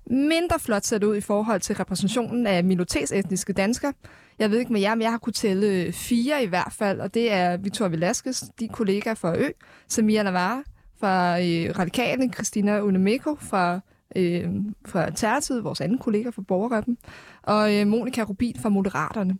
[0.06, 3.92] Mindre flot sat ud i forhold til repræsentationen af minoritetsetniske danskere.
[4.38, 7.00] Jeg ved ikke med jer, men jeg har kunnet tælle øh, fire i hvert fald,
[7.00, 9.48] og det er Victoria Velasquez, din kollega fra Ø,
[9.88, 10.64] Samia Navarre
[11.00, 13.80] fra øh, Radikalen, Christina Unemeko fra,
[14.16, 14.50] øh,
[14.86, 16.98] fra Tertid, vores anden kollega fra Borgerreppen,
[17.42, 19.38] og øh, Monika Rubin fra Moderaterne.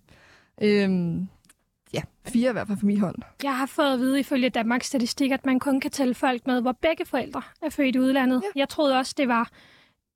[0.63, 0.91] Øh,
[1.95, 3.17] ja, fire i hvert fald for min hånd.
[3.43, 6.61] Jeg har fået at vide ifølge Danmarks Statistik, at man kun kan tælle folk med,
[6.61, 8.43] hvor begge forældre er født i udlandet.
[8.45, 8.61] Ja.
[8.61, 9.51] Jeg troede også, det var,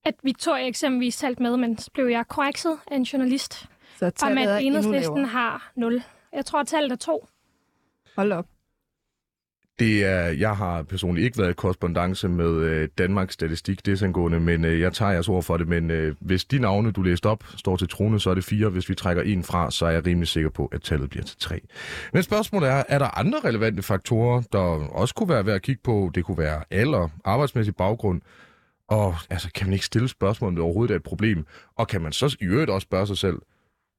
[0.04, 3.68] at Victoria eksempelvis talte med, men så blev jeg korrekset af en journalist,
[3.98, 6.02] Så om tallet er at enhedslisten har 0.
[6.32, 7.26] Jeg tror, at tallet er 2.
[8.16, 8.46] Hold op.
[9.78, 14.64] Det er, jeg har personligt ikke været i korrespondence med øh, Danmarks Statistik desangående, men
[14.64, 15.68] øh, jeg tager jeres ord for det.
[15.68, 18.68] Men øh, hvis de navne, du læste op, står til trone, så er det fire.
[18.68, 21.38] Hvis vi trækker en fra, så er jeg rimelig sikker på, at tallet bliver til
[21.38, 21.60] tre.
[22.12, 25.80] Men spørgsmålet er, er der andre relevante faktorer, der også kunne være værd at kigge
[25.84, 26.10] på?
[26.14, 28.20] Det kunne være alder, arbejdsmæssig baggrund,
[28.88, 31.46] og altså, kan man ikke stille spørgsmål, om det overhovedet er et problem?
[31.76, 33.38] Og kan man så i øvrigt også spørge sig selv,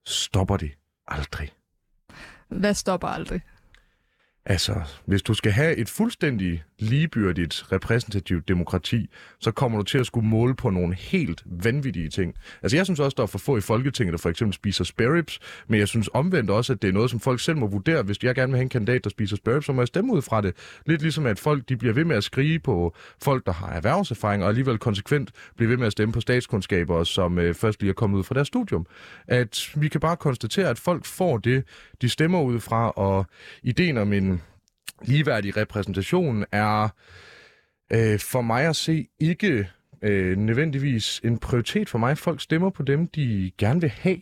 [0.08, 0.72] stopper det
[1.08, 1.50] aldrig?
[2.48, 3.42] Hvad stopper aldrig?
[4.46, 10.06] Altså, hvis du skal have et fuldstændig ligebyrdigt repræsentativt demokrati, så kommer du til at
[10.06, 12.36] skulle måle på nogle helt vanvittige ting.
[12.62, 15.40] Altså, jeg synes også, der er for få i Folketinget, der for eksempel spiser spareribs,
[15.68, 18.04] men jeg synes omvendt også, at det er noget, som folk selv må vurdere.
[18.04, 20.22] Hvis jeg gerne vil have en kandidat, der spiser spareribs, så må jeg stemme ud
[20.22, 20.56] fra det.
[20.86, 24.44] Lidt ligesom, at folk de bliver ved med at skrige på folk, der har erhvervserfaring,
[24.44, 27.94] og alligevel konsekvent bliver ved med at stemme på statskundskaber, som øh, først lige er
[27.94, 28.86] kommet ud fra deres studium.
[29.28, 31.64] At vi kan bare konstatere, at folk får det,
[32.02, 33.26] de stemmer ud fra, og
[33.64, 34.39] ideen om en
[35.06, 36.90] ligeværdig repræsentation er
[37.94, 39.70] øh, for mig at se ikke
[40.02, 42.18] øh, nødvendigvis en prioritet for mig.
[42.18, 44.20] Folk stemmer på dem, de gerne vil have.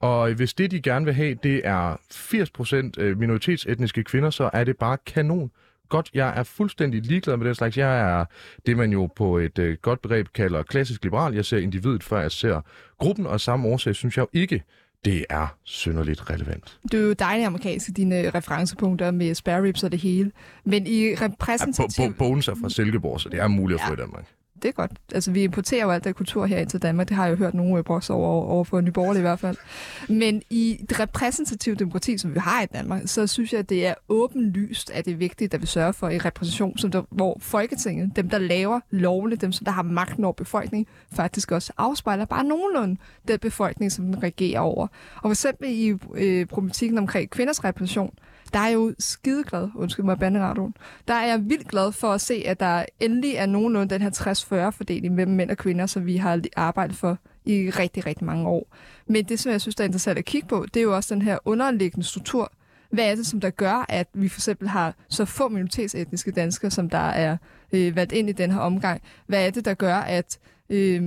[0.00, 4.64] Og hvis det, de gerne vil have, det er 80% øh, minoritetsetniske kvinder, så er
[4.64, 5.50] det bare kanon.
[5.88, 7.78] Godt, jeg er fuldstændig ligeglad med den slags.
[7.78, 8.24] Jeg er
[8.66, 11.34] det, man jo på et øh, godt begreb kalder klassisk liberal.
[11.34, 12.60] Jeg ser individet, før jeg ser
[12.98, 14.62] gruppen, og af samme årsag synes jeg jo ikke,
[15.04, 16.78] det er synderligt relevant.
[16.92, 20.32] Du er jo dejlig amerikansk i dine referencepunkter med spare ribs og det hele.
[20.64, 22.06] Men i Ja, repræsentativ...
[22.08, 23.96] bo- Bones er fra Silkeborg, så det er muligt at få Ja.
[23.98, 24.24] i Danmark.
[24.62, 24.90] Det er godt.
[25.14, 27.08] Altså, vi importerer jo alt det kultur her ind til Danmark.
[27.08, 29.56] Det har jeg jo hørt nogle øh, brokse over, over for Nyborg i hvert fald.
[30.08, 33.86] Men i det repræsentative demokrati, som vi har i Danmark, så synes jeg, at det
[33.86, 37.38] er åbenlyst, at det er vigtigt, at vi sørger for en repræsentation, som der, hvor
[37.40, 42.24] Folketinget, dem der laver lovene, dem som der har magten over befolkningen, faktisk også afspejler
[42.24, 42.96] bare nogenlunde
[43.28, 44.86] den befolkning, som den regerer over.
[45.16, 48.14] Og for eksempel i øh, problematikken omkring kvinders repræsentation,
[48.52, 50.74] der er jeg jo skideglad, undskyld mig, banderadioen,
[51.08, 54.10] der er jeg vildt glad for at se, at der endelig er nogenlunde den her
[54.70, 58.48] 60-40 fordeling mellem mænd og kvinder, som vi har arbejdet for i rigtig, rigtig mange
[58.48, 58.76] år.
[59.06, 61.14] Men det, som jeg synes, der er interessant at kigge på, det er jo også
[61.14, 62.52] den her underliggende struktur.
[62.90, 66.70] Hvad er det, som der gør, at vi for eksempel har så få minoritetsetniske danskere,
[66.70, 67.36] som der er
[67.72, 69.02] øh, valgt ind i den her omgang?
[69.26, 70.38] Hvad er det, der gør, at
[70.70, 71.02] øh,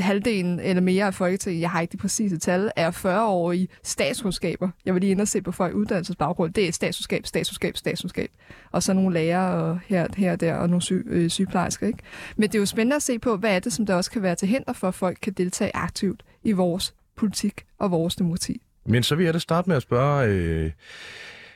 [0.00, 4.68] halvdelen eller mere af Folketinget, jeg har ikke de præcise tal, er 40-årige statskundskaber.
[4.84, 6.54] Jeg vil lige ind og se på folk uddannelsesbaggrund.
[6.54, 8.30] Det er statskundskab, statskundskab, statskundskab.
[8.70, 11.86] Og så nogle lærere og her, her og der, og nogle sy, øh, sygeplejersker.
[11.86, 11.98] Ikke?
[12.36, 14.22] Men det er jo spændende at se på, hvad er det, som der også kan
[14.22, 18.62] være til hinder for, at folk kan deltage aktivt i vores politik og vores demokrati.
[18.86, 20.70] Men så vil jeg da starte med at spørge øh,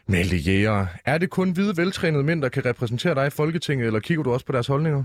[0.06, 0.86] Malte Jæger.
[1.04, 4.32] Er det kun hvide, veltrænede mænd, der kan repræsentere dig i Folketinget, eller kigger du
[4.32, 5.04] også på deres holdninger?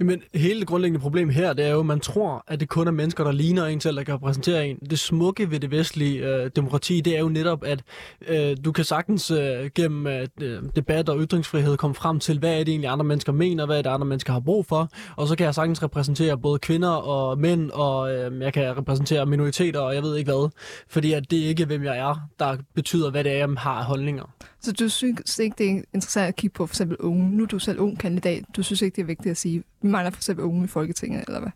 [0.00, 2.86] Jamen, hele det grundlæggende problem her, det er jo, at man tror, at det kun
[2.86, 4.76] er mennesker, der ligner en selv, der kan repræsentere en.
[4.90, 7.82] Det smukke ved det vestlige øh, demokrati, det er jo netop, at
[8.28, 12.58] øh, du kan sagtens øh, gennem øh, debat og ytringsfrihed komme frem til, hvad er
[12.58, 15.36] det egentlig andre mennesker mener, hvad er det andre mennesker har brug for, og så
[15.36, 19.94] kan jeg sagtens repræsentere både kvinder og mænd, og øh, jeg kan repræsentere minoriteter, og
[19.94, 20.50] jeg ved ikke hvad,
[20.88, 23.82] fordi at det er ikke, hvem jeg er, der betyder, hvad det er, jeg har
[23.82, 24.24] holdninger.
[24.60, 27.30] Så du synes ikke, det er interessant at kigge på for eksempel unge?
[27.30, 28.44] Nu er du selv ung kandidat.
[28.56, 31.24] Du synes ikke, det er vigtigt at sige, vi mangler for eksempel unge i Folketinget,
[31.26, 31.50] eller hvad?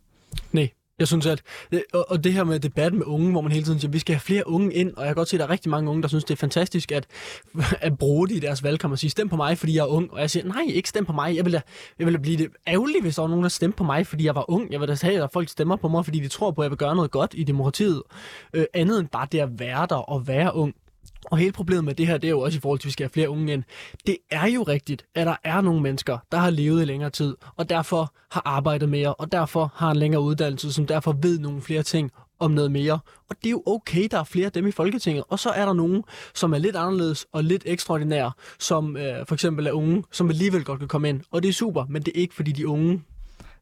[0.53, 3.53] Nej, jeg synes, at øh, og, og det her med debatten med unge, hvor man
[3.53, 5.37] hele tiden siger, at vi skal have flere unge ind, og jeg kan godt se,
[5.37, 7.07] at der er rigtig mange unge, der synes, det er fantastisk at,
[7.81, 10.13] at bruge det i deres valgkamp og sige, stem på mig, fordi jeg er ung.
[10.13, 11.37] Og jeg siger, nej, ikke stem på mig.
[11.37, 11.61] Jeg vil da,
[11.99, 14.25] jeg vil da blive det ærgerligt, hvis der var nogen, der stemte på mig, fordi
[14.25, 14.73] jeg var ung.
[14.73, 16.71] Jeg vil da have, at folk stemmer på mig, fordi de tror på, at jeg
[16.71, 18.03] vil gøre noget godt i demokratiet.
[18.55, 20.75] Øh, andet end bare det at være der og være ung.
[21.31, 22.93] Og hele problemet med det her, det er jo også i forhold til, at vi
[22.93, 23.63] skal have flere unge ind.
[24.07, 27.37] Det er jo rigtigt, at der er nogle mennesker, der har levet i længere tid,
[27.57, 31.63] og derfor har arbejdet mere, og derfor har en længere uddannelse, som derfor ved nogle
[31.63, 32.99] flere ting om noget mere.
[33.31, 35.25] Og det er jo okay, der er flere af dem i Folketinget.
[35.29, 36.05] Og så er der nogen,
[36.35, 40.65] som er lidt anderledes og lidt ekstraordinære, som øh, for eksempel er unge, som alligevel
[40.65, 41.21] godt kan komme ind.
[41.31, 43.03] Og det er super, men det er ikke fordi de unge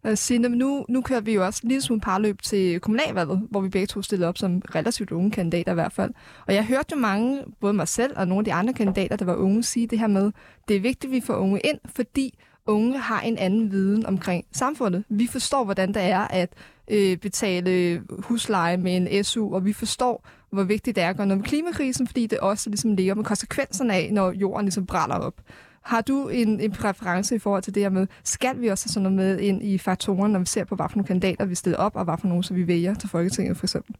[0.04, 3.60] Uh, Signe, nu, nu kører vi jo også en lille smule parløb til kommunalvalget, hvor
[3.60, 6.10] vi begge to stillede op som relativt unge kandidater i hvert fald.
[6.46, 9.24] Og jeg hørte jo mange, både mig selv og nogle af de andre kandidater, der
[9.24, 10.32] var unge, sige det her med,
[10.68, 14.44] det er vigtigt, at vi får unge ind, fordi unge har en anden viden omkring
[14.52, 15.04] samfundet.
[15.08, 16.52] Vi forstår, hvordan det er at
[16.90, 21.26] øh, betale husleje med en SU, og vi forstår, hvor vigtigt det er at gøre
[21.26, 25.16] noget med klimakrisen, fordi det også ligesom ligger med konsekvenserne af, når jorden ligesom brænder
[25.16, 25.34] op.
[25.82, 28.92] Har du en, en præference i forhold til det her med, skal vi også have
[28.92, 31.54] sådan noget med ind i faktoren, når vi ser på, hvad for nogle kandidater vi
[31.54, 33.94] stiller op, og hvad for nogle, som vi vælger til Folketinget for eksempel?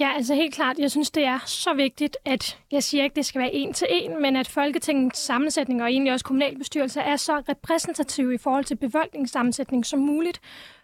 [0.00, 0.78] Ja, altså helt klart.
[0.78, 3.86] Jeg synes, det er så vigtigt, at jeg siger ikke, det skal være en til
[3.90, 8.76] en, men at Folketingets sammensætning og egentlig også kommunalbestyrelser er så repræsentativ i forhold til
[8.76, 10.40] befolkningssammensætning som muligt.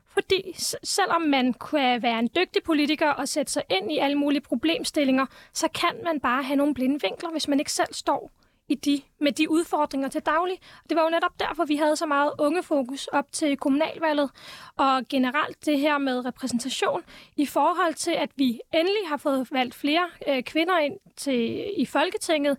[0.06, 4.40] Fordi selvom man kan være en dygtig politiker og sætte sig ind i alle mulige
[4.40, 8.30] problemstillinger, så kan man bare have nogle blinde vinkler, hvis man ikke selv står
[8.70, 10.59] i de, med de udfordringer til daglig.
[10.88, 14.30] Det var jo netop derfor, vi havde så meget ungefokus op til kommunalvalget,
[14.76, 17.02] og generelt det her med repræsentation
[17.37, 21.87] i forhold til, at vi endelig har fået valgt flere øh, kvinder ind til, i
[21.87, 22.59] Folketinget,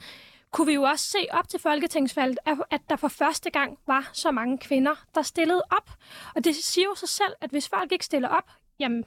[0.51, 2.39] kunne vi jo også se op til folketingsvalget,
[2.71, 5.89] at der for første gang var så mange kvinder, der stillede op.
[6.35, 9.05] Og det siger jo sig selv, at hvis folk ikke stiller op, jamen,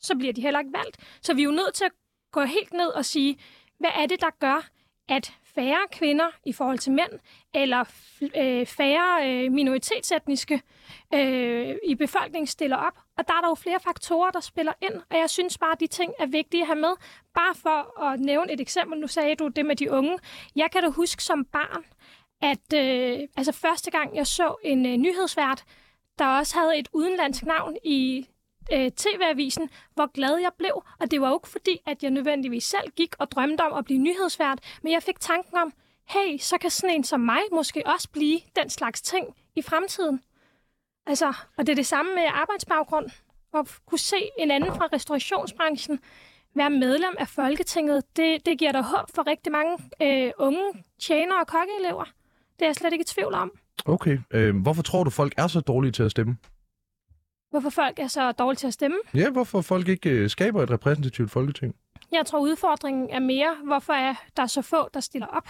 [0.00, 0.96] så bliver de heller ikke valgt.
[1.22, 1.92] Så vi er jo nødt til at
[2.32, 3.38] gå helt ned og sige,
[3.78, 4.68] hvad er det, der gør,
[5.08, 7.12] at færre kvinder i forhold til mænd,
[7.54, 7.84] eller
[8.22, 10.62] øh, færre øh, minoritetsetniske
[11.14, 12.98] øh, i befolkningen stiller op.
[13.18, 15.80] Og der er der jo flere faktorer, der spiller ind, og jeg synes bare, at
[15.80, 16.94] de ting er vigtige at have med.
[17.34, 20.18] Bare for at nævne et eksempel, nu sagde du det med de unge.
[20.56, 21.84] Jeg kan da huske som barn,
[22.42, 25.64] at øh, altså første gang jeg så en øh, nyhedsvært,
[26.18, 28.26] der også havde et udenlandsk navn i
[28.72, 30.84] øh, TV-avisen, hvor glad jeg blev.
[31.00, 33.84] Og det var jo ikke fordi, at jeg nødvendigvis selv gik og drømte om at
[33.84, 35.72] blive nyhedsvært, men jeg fik tanken om,
[36.08, 40.20] hey, så kan sådan en som mig måske også blive den slags ting i fremtiden.
[41.06, 43.10] Altså, og det er det samme med arbejdsbaggrund.
[43.54, 46.00] At kunne se en anden fra restaurationsbranchen
[46.54, 51.40] være medlem af Folketinget, det, det giver dig håb for rigtig mange øh, unge tjenere
[51.40, 52.04] og kokkeelever.
[52.58, 53.52] Det er jeg slet ikke i tvivl om.
[53.86, 54.18] Okay.
[54.30, 56.36] Øh, hvorfor tror du, folk er så dårlige til at stemme?
[57.54, 58.96] Hvorfor folk er så dårlige til at stemme?
[59.14, 61.74] Ja, hvorfor folk ikke øh, skaber et repræsentativt folketing?
[62.12, 65.48] Jeg tror, udfordringen er mere, hvorfor er der så få, der stiller op?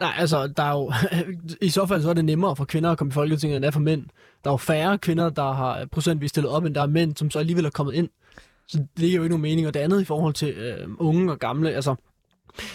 [0.00, 0.92] Nej, altså, der er jo,
[1.66, 3.66] i så fald så er det nemmere for kvinder at komme i Folketinget, end det
[3.66, 4.06] er for mænd.
[4.44, 7.30] Der er jo færre kvinder, der har procentvis stillet op, end der er mænd, som
[7.30, 8.08] så alligevel er kommet ind.
[8.68, 9.66] Så det giver jo ikke nogen mening.
[9.66, 11.94] Og det andet i forhold til øh, unge og gamle, altså,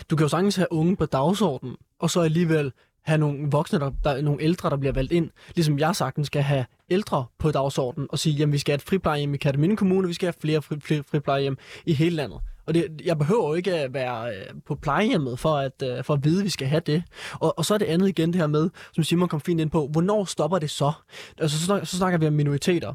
[0.10, 2.72] du kan jo sagtens have unge på dagsordenen, og så alligevel
[3.10, 5.30] have nogle voksne, der, der, nogle ældre, der bliver valgt ind.
[5.56, 8.82] Ligesom jeg sagtens skal have ældre på dagsordenen og sige, jamen vi skal have et
[8.82, 12.40] friplejehjem i Kataminde Kommune, vi skal have flere fri, fri, friplejehjem i hele landet.
[12.68, 16.14] Og det, jeg behøver jo ikke at være øh, på plejehjemmet for at, øh, for
[16.14, 17.04] at vide, at vi skal have det.
[17.34, 19.70] Og, og så er det andet igen det her med, som Simon kom fint ind
[19.70, 20.92] på, hvornår stopper det så?
[21.38, 22.94] Altså så, så snakker vi om minoriteter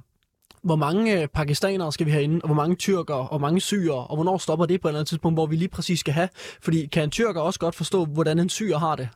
[0.65, 3.61] hvor mange øh, pakistanere skal vi have inde, og hvor mange tyrker, og hvor mange
[3.61, 6.15] syrer, og hvornår stopper det på et eller andet tidspunkt, hvor vi lige præcis skal
[6.15, 6.29] have?
[6.63, 9.09] Fordi kan en tyrker også godt forstå, hvordan en syrer har det?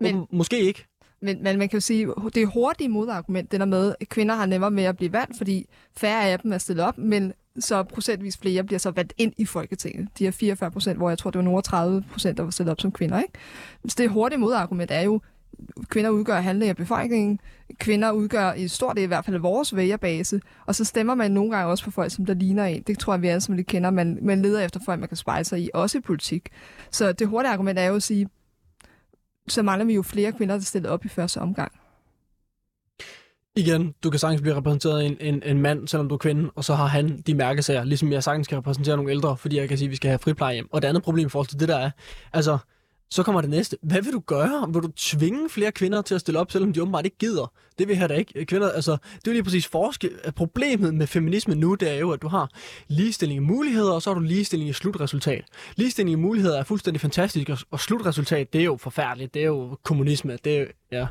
[0.00, 0.86] Men, måske ikke.
[1.22, 4.34] Men, men man kan jo sige, det er hurtigt modargument, det der med, at kvinder
[4.34, 7.82] har nemmere med at blive valgt, fordi færre af dem er stillet op, men så
[7.82, 10.08] procentvis flere bliver så valgt ind i Folketinget.
[10.18, 12.72] De er 44 procent, hvor jeg tror, det var nogle 30 procent, der var stillet
[12.72, 13.18] op som kvinder.
[13.18, 13.32] Ikke?
[13.88, 15.20] Så det hurtige modargument er jo,
[15.88, 17.40] kvinder udgør halvdelen af befolkningen.
[17.78, 20.40] Kvinder udgør i stort del i hvert fald vores vælgerbase.
[20.66, 22.82] Og så stemmer man nogle gange også på folk, som der ligner en.
[22.82, 23.90] Det tror jeg, vi alle som lidt kender.
[23.90, 26.48] Man, man leder efter folk, man kan spejle sig i, også i politik.
[26.90, 28.28] Så det hurtige argument er jo at sige,
[29.52, 31.72] så mangler vi jo flere kvinder, der stiller op i første omgang.
[33.56, 36.50] Igen, du kan sagtens blive repræsenteret af en, en, en mand, selvom du er kvinde,
[36.54, 39.68] og så har han de mærkesager, ligesom jeg sagtens kan repræsentere nogle ældre, fordi jeg
[39.68, 40.68] kan sige, at vi skal have friplejehjem.
[40.72, 41.90] Og det andet problem i forhold til det der er,
[42.32, 42.58] altså,
[43.10, 43.76] så kommer det næste.
[43.82, 44.72] Hvad vil du gøre?
[44.72, 47.52] Vil du tvinge flere kvinder til at stille op, selvom de åbenbart ikke gider?
[47.78, 48.44] Det vil jeg da ikke.
[48.44, 50.32] Kvinder, altså, det er jo lige præcis forskel.
[50.36, 52.50] Problemet med feminisme nu, det er jo, at du har
[52.88, 55.44] ligestilling i muligheder, og så har du ligestilling i slutresultat.
[55.76, 59.34] Ligestilling i muligheder er fuldstændig fantastisk, og slutresultat, det er jo forfærdeligt.
[59.34, 60.38] Det er jo kommunisme.
[60.44, 61.06] Det er jo, ja.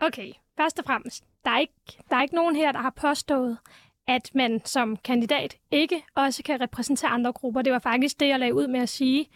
[0.00, 1.72] Okay, først og fremmest, der er, ikke,
[2.10, 3.58] der er ikke nogen her, der har påstået,
[4.08, 7.62] at man som kandidat ikke også kan repræsentere andre grupper.
[7.62, 9.26] Det var faktisk det, jeg lagde ud med at sige.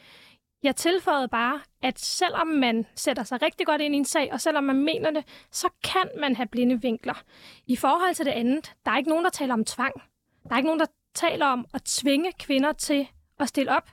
[0.63, 4.41] Jeg tilføjede bare, at selvom man sætter sig rigtig godt ind i en sag, og
[4.41, 7.23] selvom man mener det, så kan man have blinde vinkler.
[7.67, 9.95] I forhold til det andet, der er ikke nogen, der taler om tvang.
[10.49, 13.91] Der er ikke nogen, der taler om at tvinge kvinder til at stille op.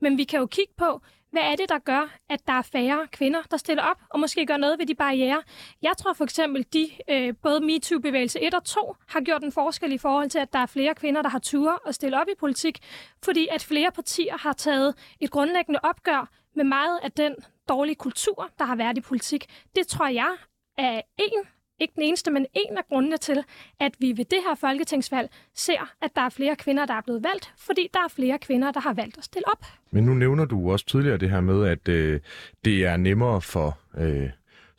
[0.00, 1.00] Men vi kan jo kigge på,
[1.30, 4.46] hvad er det, der gør, at der er færre kvinder, der stiller op, og måske
[4.46, 5.42] gør noget ved de barriere?
[5.82, 9.92] Jeg tror for eksempel, de øh, både MeToo-bevægelse 1 og 2 har gjort en forskel
[9.92, 12.34] i forhold til, at der er flere kvinder, der har ture at stille op i
[12.38, 12.78] politik,
[13.24, 17.34] fordi at flere partier har taget et grundlæggende opgør med meget af den
[17.68, 19.46] dårlige kultur, der har været i politik.
[19.76, 20.34] Det tror jeg
[20.78, 21.48] er en
[21.80, 23.44] ikke den eneste, men en af grundene til,
[23.80, 27.24] at vi ved det her folketingsvalg ser, at der er flere kvinder, der er blevet
[27.24, 29.66] valgt, fordi der er flere kvinder, der har valgt at stille op.
[29.90, 32.20] Men nu nævner du også tidligere det her med, at øh,
[32.64, 34.30] det er nemmere for øh,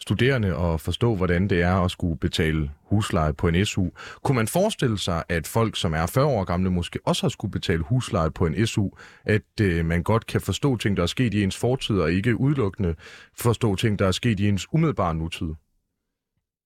[0.02, 3.86] studerende at forstå, hvordan det er at skulle betale husleje på en SU.
[4.24, 7.52] Kunne man forestille sig, at folk, som er 40 år gamle, måske også har skulle
[7.52, 8.90] betale husleje på en SU,
[9.26, 12.40] at øh, man godt kan forstå ting, der er sket i ens fortid, og ikke
[12.40, 12.96] udelukkende
[13.38, 15.54] forstå ting, der er sket i ens umiddelbare nutid?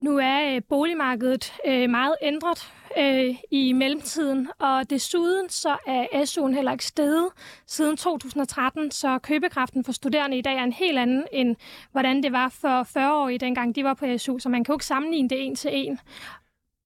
[0.05, 6.55] Nu er øh, boligmarkedet øh, meget ændret øh, i mellemtiden, og desuden så er SU'en
[6.55, 7.29] heller ikke steget
[7.67, 11.55] siden 2013, så købekraften for studerende i dag er en helt anden, end
[11.91, 14.85] hvordan det var for 40-årige, dengang de var på SU, så man kan jo ikke
[14.85, 15.99] sammenligne det en til en.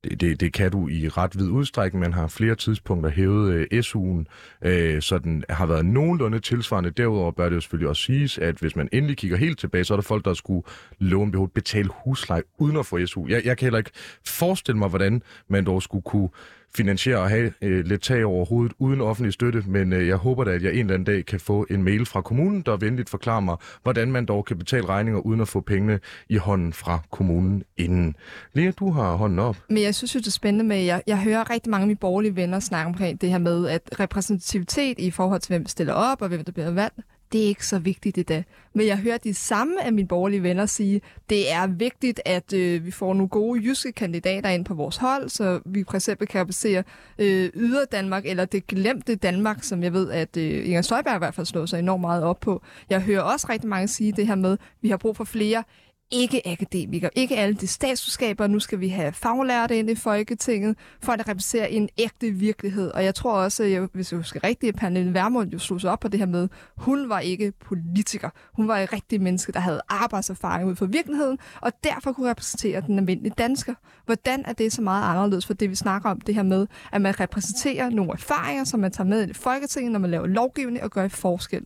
[0.04, 2.00] Det, det, det kan du i ret vid udstrækning.
[2.00, 4.26] Man har flere tidspunkter hævet øh, SU'en,
[4.70, 6.90] øh, så den har været nogenlunde tilsvarende.
[6.90, 9.94] Derudover bør det jo selvfølgelig også siges, at hvis man endelig kigger helt tilbage, så
[9.94, 10.64] er der folk, der skulle
[11.00, 13.28] låne behovet behov betale husleje uden at få SU.
[13.28, 13.92] Jeg, jeg kan heller ikke
[14.26, 16.30] forestille mig, hvordan man dog skulle kunne
[16.76, 20.44] finansiere og have øh, lidt tag over hovedet uden offentlig støtte, men øh, jeg håber
[20.44, 23.10] da, at jeg en eller anden dag kan få en mail fra kommunen, der venligt
[23.10, 27.00] forklarer mig, hvordan man dog kan betale regninger uden at få pengene i hånden fra
[27.12, 28.16] kommunen inden.
[28.54, 29.58] Lea, du har hånden op.
[29.70, 31.98] Men jeg synes jo, det er spændende med, jeg, jeg hører rigtig mange af mine
[31.98, 36.22] borgerlige venner snakke omkring det her med, at repræsentativitet i forhold til, hvem stiller op
[36.22, 37.00] og hvem der bliver valgt,
[37.32, 38.46] det er ikke så vigtigt i dag.
[38.74, 42.86] Men jeg hører de samme af mine borgerlige venner sige, det er vigtigt, at øh,
[42.86, 46.46] vi får nogle gode jyske kandidater ind på vores hold, så vi for eksempel kan
[46.46, 46.84] basere
[47.20, 51.18] øh, yder Danmark, eller det glemte Danmark, som jeg ved, at øh, Inger Støjberg i
[51.18, 52.62] hvert fald slår sig enormt meget op på.
[52.90, 55.64] Jeg hører også rigtig mange sige det her med, at vi har brug for flere
[56.12, 58.48] ikke akademikere, ikke alle de statsudskaber.
[58.48, 62.92] Nu skal vi have faglærte ind i Folketinget, for at repræsentere en ægte virkelighed.
[62.92, 65.92] Og jeg tror også, jeg, hvis jeg husker rigtigt, at Pernille Vermund jo slog sig
[65.92, 68.30] op på det her med, hun var ikke politiker.
[68.54, 72.82] Hun var et rigtigt menneske, der havde arbejdserfaring ud fra virkeligheden, og derfor kunne repræsentere
[72.82, 73.74] den almindelige dansker.
[74.06, 77.02] Hvordan er det så meget anderledes for det, vi snakker om, det her med, at
[77.02, 80.84] man repræsenterer nogle erfaringer, som man tager med ind i Folketinget, når man laver lovgivning
[80.84, 81.66] og gør en forskel?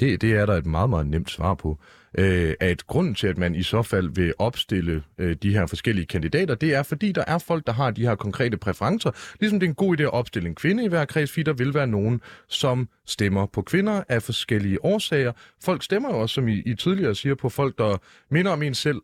[0.00, 1.78] Det, det er der et meget, meget nemt svar på.
[2.18, 6.06] Øh, at grunden til, at man i så fald vil opstille øh, de her forskellige
[6.06, 9.10] kandidater, det er, fordi der er folk, der har de her konkrete præferencer.
[9.40, 11.52] Ligesom det er en god idé at opstille en kvinde i hver kreds, fordi der
[11.52, 15.32] vil være nogen, som stemmer på kvinder af forskellige årsager.
[15.64, 17.96] Folk stemmer jo også, som I, I tidligere siger, på folk, der
[18.30, 19.00] minder om en selv.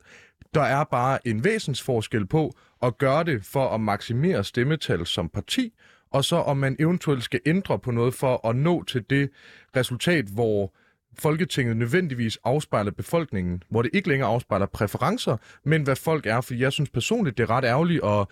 [0.55, 5.73] Der er bare en væsensforskel på at gøre det for at maksimere stemmetal som parti,
[6.11, 9.31] og så om man eventuelt skal ændre på noget for at nå til det
[9.77, 10.73] resultat, hvor
[11.19, 16.41] Folketinget nødvendigvis afspejler befolkningen, hvor det ikke længere afspejler præferencer, men hvad folk er.
[16.41, 18.27] For jeg synes personligt, det er ret ærgerligt at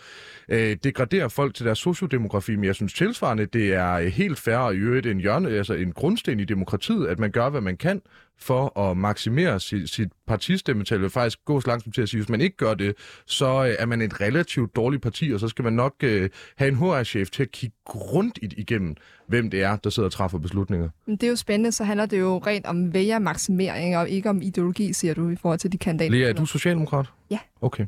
[0.48, 4.56] øh, degradere folk til deres sociodemografi, men jeg synes tilsvarende, det er øh, helt fair
[4.56, 7.76] og i øvrigt en, hjørne, altså en grundsten i demokratiet, at man gør, hvad man
[7.76, 8.02] kan
[8.38, 11.00] for at maksimere sit, sit partistemmetal.
[11.00, 12.94] vil faktisk gå så langt som til at sige, at hvis man ikke gør det,
[13.26, 16.68] så øh, er man et relativt dårligt parti, og så skal man nok øh, have
[16.68, 18.96] en HR-chef til at kigge rundt igennem,
[19.26, 20.88] hvem det er, der sidder og træffer beslutninger.
[21.06, 24.42] Men det er jo spændende, så handler det jo rent om vælgermaksimering, og ikke om
[24.42, 26.18] ideologi, siger du, i forhold til de kandidater.
[26.18, 27.06] Lea, er du socialdemokrat?
[27.30, 27.38] Ja.
[27.60, 27.86] Okay.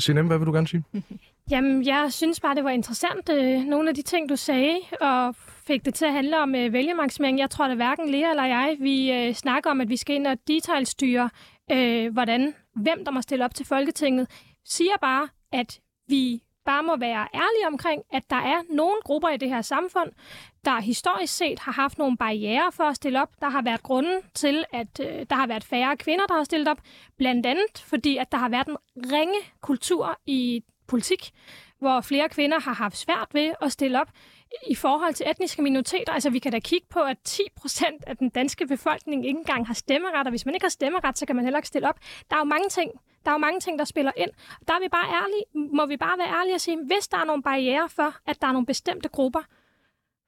[0.00, 0.84] CNM, hvad vil du gerne sige?
[1.50, 5.34] Jamen, jeg synes bare, det var interessant, øh, nogle af de ting, du sagde, og
[5.66, 7.38] fik det til at handle om øh, vælgemaksimering.
[7.38, 10.26] Jeg tror, at hverken Lea eller jeg, vi øh, snakker om, at vi skal ind
[10.26, 11.30] og detaljstyre,
[11.72, 14.30] øh, hvordan, hvem der må stille op til Folketinget.
[14.64, 19.36] Siger bare, at vi bare må være ærlige omkring, at der er nogle grupper i
[19.36, 20.12] det her samfund,
[20.64, 23.28] der historisk set har haft nogle barriere for at stille op.
[23.40, 26.68] Der har været grunden til, at øh, der har været færre kvinder, der har stillet
[26.68, 26.78] op.
[27.18, 28.76] Blandt andet fordi, at der har været en
[29.12, 31.30] ringe kultur i politik,
[31.78, 34.08] hvor flere kvinder har haft svært ved at stille op
[34.66, 36.12] i forhold til etniske minoriteter.
[36.12, 39.66] Altså, vi kan da kigge på, at 10 procent af den danske befolkning ikke engang
[39.66, 41.98] har stemmeret, og hvis man ikke har stemmeret, så kan man heller ikke stille op.
[42.30, 42.90] Der er jo mange ting,
[43.24, 44.30] der er jo mange ting, der spiller ind.
[44.68, 47.24] Der er vi bare ærlige, må vi bare være ærlige og sige, hvis der er
[47.24, 49.42] nogle barriere for, at der er nogle bestemte grupper,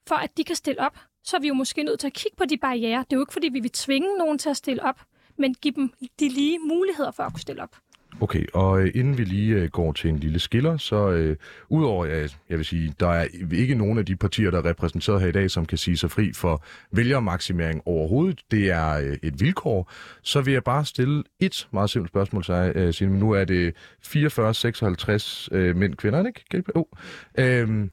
[0.08, 2.36] for at de kan stille op, så er vi jo måske nødt til at kigge
[2.36, 2.98] på de barriere.
[2.98, 5.00] Det er jo ikke, fordi vi vil tvinge nogen til at stille op,
[5.38, 7.76] men give dem de lige muligheder for at kunne stille op.
[8.20, 11.36] Okay, og øh, inden vi lige øh, går til en lille skiller, så øh,
[11.68, 15.20] udover, at jeg vil sige, der er ikke nogen af de partier, der er repræsenteret
[15.20, 18.40] her i dag, som kan sige sig fri for vælgermaksimering overhovedet.
[18.50, 19.90] Det er øh, et vilkår.
[20.22, 23.18] Så vil jeg bare stille et meget simpelt spørgsmål til dig, øh, Signe.
[23.18, 23.74] Nu er det
[24.06, 26.62] 44-56 øh, mænd kvinder, ikke?
[26.74, 26.84] Oh.
[27.38, 27.88] Øh,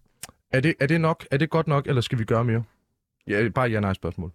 [0.51, 1.25] er, det, er det nok?
[1.31, 2.63] Er det godt nok, eller skal vi gøre mere?
[3.27, 4.31] Ja, bare ja-nej spørgsmål.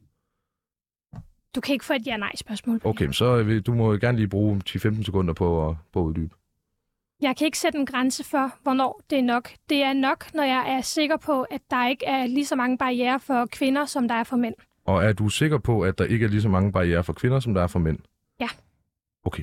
[1.54, 2.80] Du kan ikke få et ja-nej-spørgsmål.
[2.84, 6.34] Okay, så øh, du må gerne lige bruge 10-15 sekunder på at, på at uddybe.
[7.20, 9.50] Jeg kan ikke sætte en grænse for, hvornår det er nok.
[9.68, 12.78] Det er nok, når jeg er sikker på, at der ikke er lige så mange
[12.78, 14.54] barriere for kvinder, som der er for mænd.
[14.84, 17.40] Og er du sikker på, at der ikke er lige så mange barriere for kvinder,
[17.40, 17.98] som der er for mænd?
[18.40, 18.48] Ja.
[19.24, 19.42] Okay.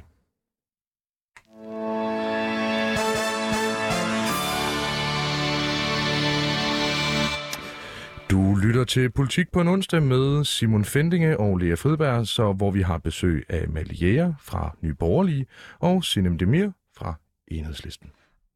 [8.29, 12.71] Du lytter til Politik på en onsdag med Simon Fendinge og Lea Fridberg, så hvor
[12.71, 15.45] vi har besøg af Malie fra Nye Borgerlige
[15.79, 17.13] og Sinem Demir fra
[17.47, 18.09] Enhedslisten.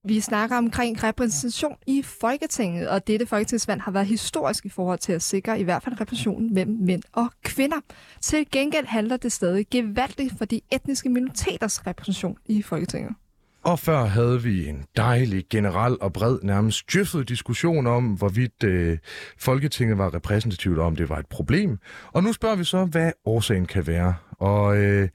[0.03, 5.13] Vi snakker omkring repræsentation i Folketinget, og dette folketingsvalg har været historisk i forhold til
[5.13, 7.78] at sikre i hvert fald repræsentationen mellem mænd og kvinder.
[8.22, 13.15] Til gengæld handler det stadig gevaldigt for de etniske minoriteters repræsentation i Folketinget.
[13.64, 18.97] Og før havde vi en dejlig, generel og bred, nærmest djøffet diskussion om, hvorvidt øh,
[19.38, 21.78] Folketinget var repræsentativt, og om det var et problem.
[22.12, 24.16] Og nu spørger vi så, hvad årsagen kan være.
[24.32, 25.10] Og øh,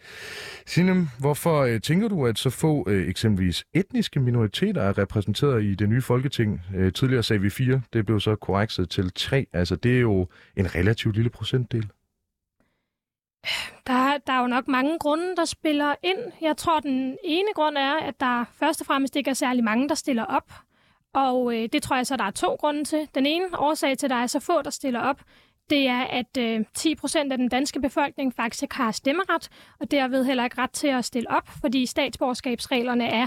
[0.66, 5.74] Sinem, hvorfor øh, tænker du, at så få øh, eksempelvis etniske minoriteter er repræsenteret i
[5.74, 6.60] det nye Folketing?
[6.76, 9.46] Øh, tidligere sagde vi fire, det blev så korrekset til tre.
[9.52, 11.90] Altså, det er jo en relativt lille procentdel.
[13.86, 16.18] Der, der er jo nok mange grunde, der spiller ind.
[16.40, 19.88] Jeg tror, den ene grund er, at der først og fremmest ikke er særlig mange,
[19.88, 20.52] der stiller op.
[21.14, 23.08] Og øh, det tror jeg så, der er to grunde til.
[23.14, 25.20] Den ene årsag til, at der er så få, der stiller op,
[25.70, 29.48] det er, at øh, 10 procent af den danske befolkning faktisk ikke har stemmeret,
[29.80, 33.26] og derved heller ikke ret til at stille op, fordi statsborgerskabsreglerne er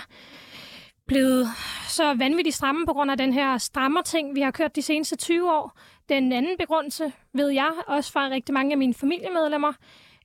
[1.08, 1.48] blevet
[1.88, 5.16] så vanvittigt stramme på grund af den her strammer ting, vi har kørt de seneste
[5.16, 5.80] 20 år.
[6.10, 9.74] Den anden begrundelse ved jeg også fra rigtig mange af mine familiemedlemmer,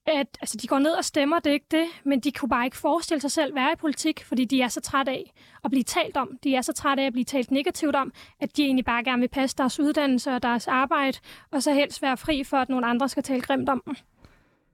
[0.06, 2.64] at altså, de går ned og stemmer, det er ikke det, men de kunne bare
[2.64, 5.32] ikke forestille sig selv være i politik, fordi de er så trætte af
[5.64, 6.38] at blive talt om.
[6.44, 9.20] De er så trætte af at blive talt negativt om, at de egentlig bare gerne
[9.20, 11.18] vil passe deres uddannelse og deres arbejde,
[11.50, 13.96] og så helst være fri for, at nogle andre skal tale grimt om dem.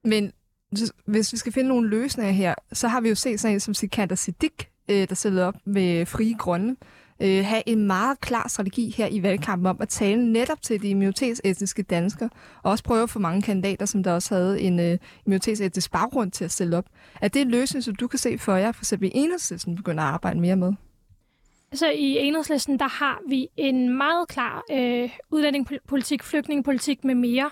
[0.05, 0.33] Men
[1.05, 3.74] hvis vi skal finde nogle løsninger her, så har vi jo set sådan en som
[3.74, 6.76] Sikander Siddiq, øh, der stillede op med Frie Grønne,
[7.21, 10.95] øh, have en meget klar strategi her i valgkampen om at tale netop til de
[10.95, 12.31] minoritetsetniske danskere,
[12.62, 16.45] og også prøve for mange kandidater, som der også havde en øh, minoritetsetnisk baggrund til
[16.45, 16.87] at stille op.
[17.21, 20.03] Er det en løsning, som du kan se for jer, for eksempel vi enhedslisten begynder
[20.03, 20.73] at arbejde mere med?
[21.73, 27.51] Så i enhedslisten, der har vi en meget klar øh, udlændingepolitik, flygtningepolitik med mere.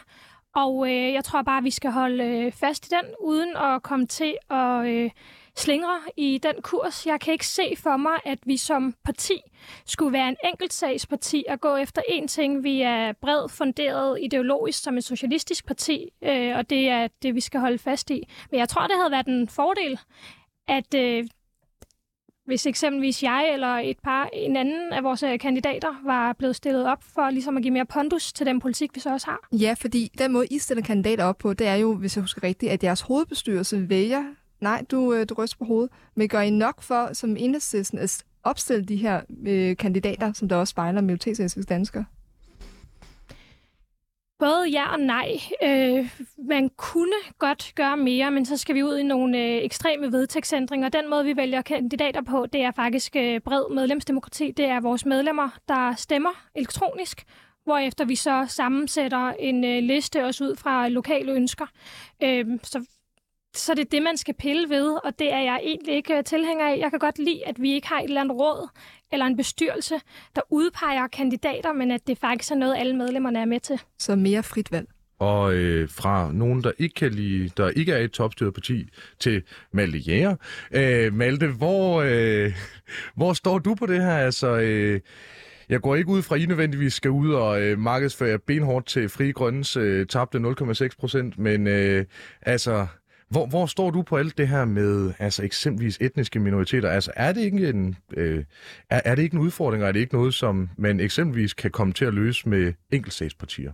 [0.55, 4.07] Og øh, jeg tror bare, vi skal holde øh, fast i den, uden at komme
[4.07, 4.87] til at...
[4.87, 5.11] Øh,
[5.57, 7.07] slingre i den kurs.
[7.07, 9.41] Jeg kan ikke se for mig, at vi som parti
[9.87, 12.65] skulle være en enkeltsagsparti og gå efter én ting.
[12.65, 17.41] Vi er bredt funderet ideologisk som et socialistisk parti, øh, og det er det, vi
[17.41, 18.29] skal holde fast i.
[18.51, 20.01] Men jeg tror, det havde været en fordel,
[20.69, 21.27] at øh,
[22.47, 26.87] hvis eksempelvis jeg eller et par, en anden af vores øh, kandidater var blevet stillet
[26.87, 29.49] op for ligesom at give mere pondus til den politik, vi så også har.
[29.53, 32.43] Ja, fordi den måde, I stiller kandidater op på, det er jo, hvis jeg husker
[32.43, 34.25] rigtigt, at jeres hovedbestyrelse vælger
[34.61, 35.91] Nej, du, øh, du ryster på hovedet.
[36.15, 40.57] Men gør I nok for, som enhedslisten, at opstille de her øh, kandidater, som der
[40.57, 42.05] også spejler minoritetsetniske danskere?
[44.39, 45.29] Både ja og nej.
[45.63, 46.11] Øh,
[46.49, 50.89] man kunne godt gøre mere, men så skal vi ud i nogle øh, ekstreme vedtægtsændringer.
[50.89, 54.51] Den måde, vi vælger kandidater på, det er faktisk øh, bred medlemsdemokrati.
[54.51, 57.25] Det er vores medlemmer, der stemmer elektronisk,
[57.65, 61.67] hvorefter vi så sammensætter en øh, liste også ud fra lokale ønsker.
[62.23, 62.85] Øh, så
[63.57, 66.25] så det er det, man skal pille ved, og det er jeg egentlig ikke øh,
[66.25, 66.79] tilhænger af.
[66.79, 68.69] Jeg kan godt lide, at vi ikke har et eller andet råd
[69.13, 69.95] eller en bestyrelse,
[70.37, 73.81] der udpeger kandidater, men at det faktisk er noget, alle medlemmerne er med til.
[73.99, 74.89] Så mere frit valg.
[75.19, 78.89] Og øh, fra nogen, der ikke kan lide, der ikke er et topstyret parti,
[79.19, 79.43] til
[79.73, 80.37] Malte Jæger.
[80.73, 82.53] Øh, Malte, hvor, øh,
[83.15, 84.17] hvor står du på det her?
[84.17, 85.01] Altså, øh,
[85.69, 89.09] jeg går ikke ud fra, at I nødvendigvis skal ud og øh, markedsføre benhårdt til
[89.09, 92.05] Fri Grønnes øh, tabte 0,6 procent, men øh,
[92.43, 92.87] altså,
[93.29, 96.91] hvor, hvor står du på alt det her med altså eksempelvis etniske minoriteter?
[96.91, 98.45] Altså er det ikke en, øh,
[98.91, 101.71] er, er det ikke en udfordring, og er det ikke noget, som man eksempelvis kan
[101.71, 103.73] komme til at løse med enkeltstatspartier?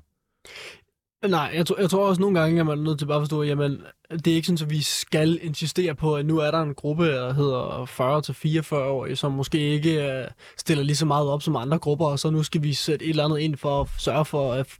[1.28, 3.22] Nej, jeg tror, jeg tror også nogle gange, at man er nødt til bare at
[3.22, 6.50] forstå, at jamen, det er ikke sådan, at vi skal insistere på, at nu er
[6.50, 11.28] der en gruppe, der hedder 40-44 år, som måske ikke uh, stiller lige så meget
[11.28, 13.80] op som andre grupper, og så nu skal vi sætte et eller andet ind for
[13.80, 14.78] at sørge for at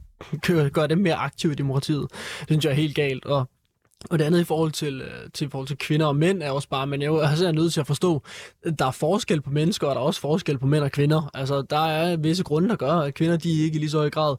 [0.73, 2.07] gøre dem mere aktive i demokratiet.
[2.39, 3.49] Det synes jeg er helt galt, og
[4.09, 6.69] og det andet i forhold til, øh, til, forhold til kvinder og mænd er også
[6.69, 8.21] bare, men jeg er altså nødt til at forstå,
[8.65, 11.29] at der er forskel på mennesker, og der er også forskel på mænd og kvinder.
[11.33, 14.09] Altså, der er visse grunde, der gør, at kvinder de ikke i lige så høj
[14.09, 14.35] grad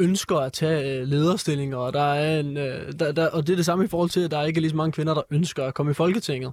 [0.00, 3.56] ønsker at tage øh, lederstillinger, og, der er en, øh, der, der, og det er
[3.56, 5.64] det samme i forhold til, at der er ikke lige så mange kvinder, der ønsker
[5.64, 6.52] at komme i Folketinget.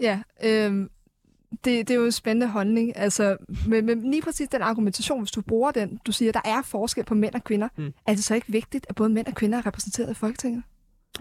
[0.00, 0.88] Ja, øh,
[1.50, 2.96] det, det er jo en spændende holdning.
[2.96, 6.50] Altså, med, med lige præcis den argumentation, hvis du bruger den, du siger, at der
[6.50, 7.92] er forskel på mænd og kvinder, mm.
[8.06, 10.62] er det så ikke vigtigt, at både mænd og kvinder er repræsenteret i Folketinget?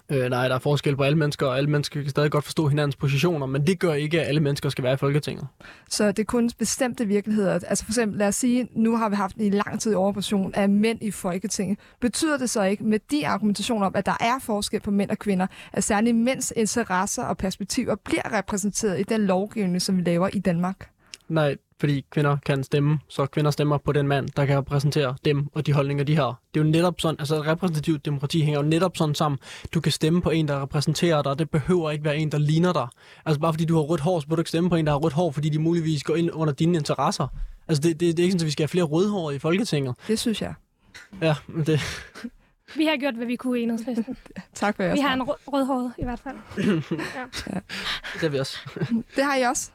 [0.09, 2.67] Øh, nej, der er forskel på alle mennesker, og alle mennesker kan stadig godt forstå
[2.67, 5.47] hinandens positioner, men det gør ikke, at alle mennesker skal være i Folketinget.
[5.89, 7.53] Så det er kun bestemte virkeligheder.
[7.53, 10.69] Altså for eksempel, lad os sige, nu har vi haft en lang tid overportion af
[10.69, 11.79] mænd i Folketinget.
[12.01, 15.19] Betyder det så ikke med de argumentationer om, at der er forskel på mænd og
[15.19, 20.29] kvinder, at særligt mænds interesser og perspektiver bliver repræsenteret i den lovgivning, som vi laver
[20.33, 20.89] i Danmark?
[21.29, 25.47] Nej, fordi kvinder kan stemme, så kvinder stemmer på den mand, der kan repræsentere dem
[25.53, 26.41] og de holdninger, de har.
[26.53, 29.39] Det er jo netop sådan, altså et repræsentativt demokrati hænger jo netop sådan sammen.
[29.73, 32.73] Du kan stemme på en, der repræsenterer dig, det behøver ikke være en, der ligner
[32.73, 32.87] dig.
[33.25, 34.91] Altså bare fordi du har rødt hår, så burde du ikke stemme på en, der
[34.91, 37.27] har rødt hår, fordi de muligvis går ind under dine interesser.
[37.67, 39.95] Altså det, det, det er ikke sådan, at vi skal have flere rødhår i Folketinget.
[40.07, 40.53] Det synes jeg.
[41.21, 41.79] Ja, men det,
[42.77, 44.17] Vi har gjort, hvad vi kunne i enhedslisten.
[44.53, 46.35] Tak for jeres Vi har en rød, rødhåret i hvert fald.
[48.19, 48.57] det er vi også.
[49.15, 49.71] Det har I også.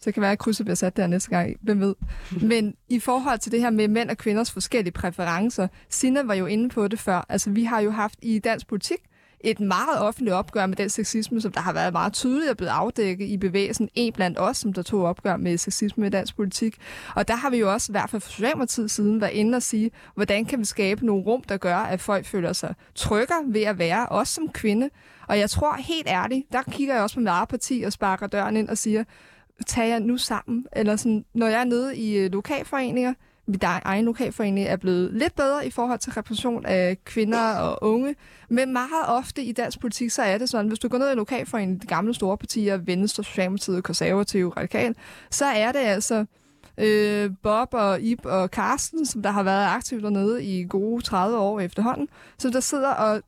[0.00, 1.56] Så kan være, at krydset bliver sat der næste gang.
[1.62, 1.94] Hvem ved?
[2.42, 6.46] Men i forhold til det her med mænd og kvinders forskellige præferencer, Sina var jo
[6.46, 7.26] inde på det før.
[7.28, 8.98] Altså, vi har jo haft i dansk politik
[9.44, 12.70] et meget offentligt opgør med den sexisme, som der har været meget tydeligt og blevet
[12.70, 13.88] afdækket i bevægelsen.
[13.94, 16.76] En blandt os, som der tog opgør med sexisme i dansk politik.
[17.14, 19.62] Og der har vi jo også, i hvert fald for Socialdemokratiet siden, været inde og
[19.62, 23.62] sige, hvordan kan vi skabe nogle rum, der gør, at folk føler sig tryggere ved
[23.62, 24.90] at være, også som kvinde.
[25.28, 28.26] Og jeg tror helt ærligt, der kigger jeg også på mit eget parti og sparker
[28.26, 29.04] døren ind og siger,
[29.62, 30.66] tag jer nu sammen.
[30.72, 33.14] Eller sådan, når jeg er nede i øh, lokalforeninger,
[33.46, 38.14] mit egen lokalforening er blevet lidt bedre i forhold til repræsentation af kvinder og unge.
[38.48, 41.14] Men meget ofte i dansk politik, så er det sådan, hvis du går ned i
[41.14, 44.94] lokalforeningen, de gamle store partier, Venstre, Socialdemokratiet, Konservative, Radikal,
[45.30, 46.24] så er det altså
[46.78, 51.38] øh, Bob og Ib og Karsten, som der har været aktivt dernede i gode 30
[51.38, 52.08] år efterhånden,
[52.38, 53.22] så der sidder og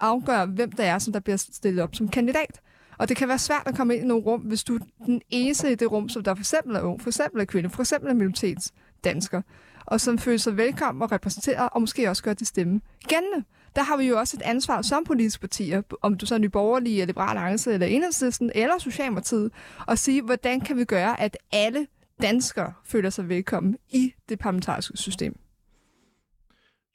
[0.00, 2.60] afgør, hvem der er, som der bliver stillet op som kandidat.
[2.98, 5.22] Og det kan være svært at komme ind i nogle rum, hvis du er den
[5.30, 7.82] eneste i det rum, som der for eksempel er ung, for eksempel er kvinde, for
[7.82, 9.42] eksempel er minoritetsdansker,
[9.86, 13.44] og som føler sig velkommen og repræsenteret, og måske også gør det stemme gældende.
[13.76, 16.94] Der har vi jo også et ansvar som politiske partier, om du så er nyborgerlige,
[16.94, 19.52] eller Liberale Alliance, eller Enhedslisten, eller Socialdemokratiet,
[19.88, 21.86] at sige, hvordan kan vi gøre, at alle
[22.22, 25.38] danskere føler sig velkommen i det parlamentariske system.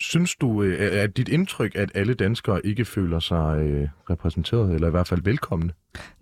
[0.02, 4.88] Synes du, øh, er dit indtryk, at alle danskere ikke føler sig øh, repræsenteret, eller
[4.88, 5.72] i hvert fald velkomne?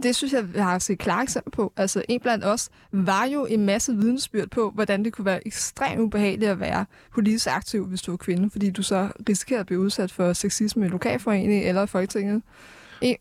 [0.03, 1.73] Det synes jeg, vi har set klare eksempler på.
[1.77, 6.01] Altså, en blandt os var jo en masse vidensbyrd på, hvordan det kunne være ekstremt
[6.01, 9.79] ubehageligt at være politisk aktiv, hvis du er kvinde, fordi du så risikerer at blive
[9.79, 12.41] udsat for sexisme i lokalforeningen eller i Folketinget.
[13.01, 13.15] En,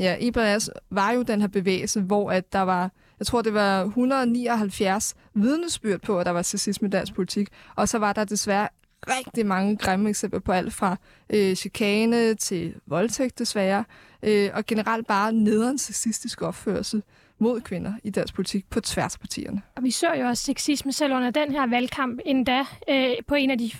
[0.00, 3.42] ja, en blandt os var jo den her bevægelse, hvor at der var, jeg tror
[3.42, 8.12] det var 179 vidnesbyrd på, at der var sexisme i dansk politik, og så var
[8.12, 8.68] der desværre
[9.08, 10.96] rigtig mange grimme eksempler på alt fra
[11.30, 13.84] øh, chikane til voldtægt desværre,
[14.22, 17.02] øh, og generelt bare nederen sexistisk opførsel
[17.38, 19.62] mod kvinder i dansk politik på tværs af partierne.
[19.76, 23.50] Og vi så jo også sexisme selv under den her valgkamp, endda øh, på en
[23.50, 23.70] af de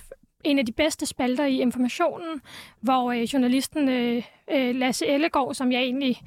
[0.43, 2.41] en af de bedste spalter i informationen,
[2.79, 6.21] hvor øh, journalisten øh, øh Lasse Ellegaard, som jeg egentlig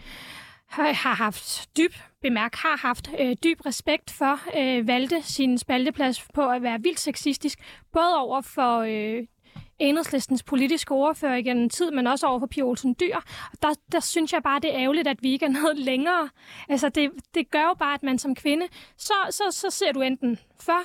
[0.66, 1.92] har haft dyb
[2.24, 7.00] bemærk, har haft øh, dyb respekt for, øh, valgte sin spalteplads på at være vildt
[7.00, 7.58] sexistisk,
[7.92, 9.26] både over for øh,
[9.78, 13.16] enhedslistens politiske ordfører igennem tid, men også over for Pia Olsen Dyr.
[13.62, 16.28] Der, der synes jeg bare, det er ærgerligt, at vi ikke er nået længere.
[16.68, 18.66] Altså, det, det gør jo bare, at man som kvinde,
[18.96, 20.80] så, så, så ser du enten for,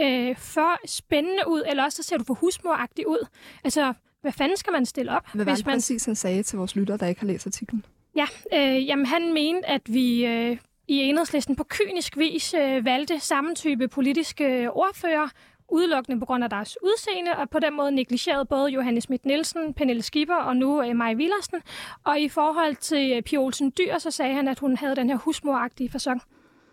[0.00, 3.26] øh, for spændende ud, eller også så ser du for husmoragtig ud.
[3.64, 5.28] Altså, hvad fanden skal man stille op?
[5.34, 5.76] Hvad var hvis det man...
[5.76, 7.84] præcis, han sagde til vores lyttere, der ikke har læst artiklen?
[8.16, 10.56] Ja, øh, jamen han mente, at vi øh,
[10.88, 15.28] i enhedslisten på kynisk vis øh, valgte samme type politiske ordfører,
[15.68, 19.74] udelukkende på grund af deres udseende, og på den måde negligerede både Johannes Schmidt Nielsen,
[19.74, 21.62] Pernille Skipper og nu øh, Maja Villersen.
[22.04, 25.10] Og i forhold til øh, Pia Olsen Dyr, så sagde han, at hun havde den
[25.10, 26.22] her husmoragtige fasong.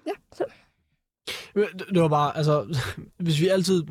[0.08, 0.12] Ja.
[0.34, 0.46] Så.
[1.94, 2.80] Det var bare, altså,
[3.24, 3.84] hvis vi altid...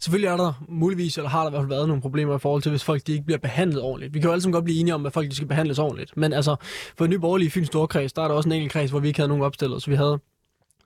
[0.00, 2.62] Selvfølgelig er der muligvis, eller har der i hvert fald været nogle problemer i forhold
[2.62, 4.14] til, hvis folk de ikke bliver behandlet ordentligt.
[4.14, 6.16] Vi kan jo alle godt blive enige om, at folk de skal behandles ordentligt.
[6.16, 6.56] Men altså,
[6.98, 9.08] for en ny borgerlig Fyns Storkreds, der er der også en enkelt kreds, hvor vi
[9.08, 9.82] ikke havde nogen opstillet.
[9.82, 10.18] Så vi havde,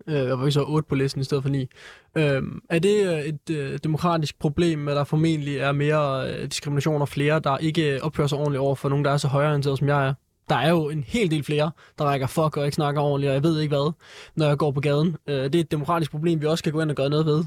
[0.07, 1.68] øh, var vi så otte på listen i stedet for ni.
[2.16, 7.00] Øh, er det øh, et øh, demokratisk problem, at der formentlig er mere øh, diskrimination
[7.00, 9.88] og flere, der ikke opfører sig ordentligt over for nogen, der er så højreorienteret, som
[9.88, 10.14] jeg er?
[10.49, 13.34] Der er jo en hel del flere, der rækker fuck og ikke snakker ordentligt, og
[13.34, 13.92] jeg ved ikke hvad,
[14.34, 15.16] når jeg går på gaden.
[15.26, 17.45] Øh, det er et demokratisk problem, vi også skal gå ind og gøre noget ved.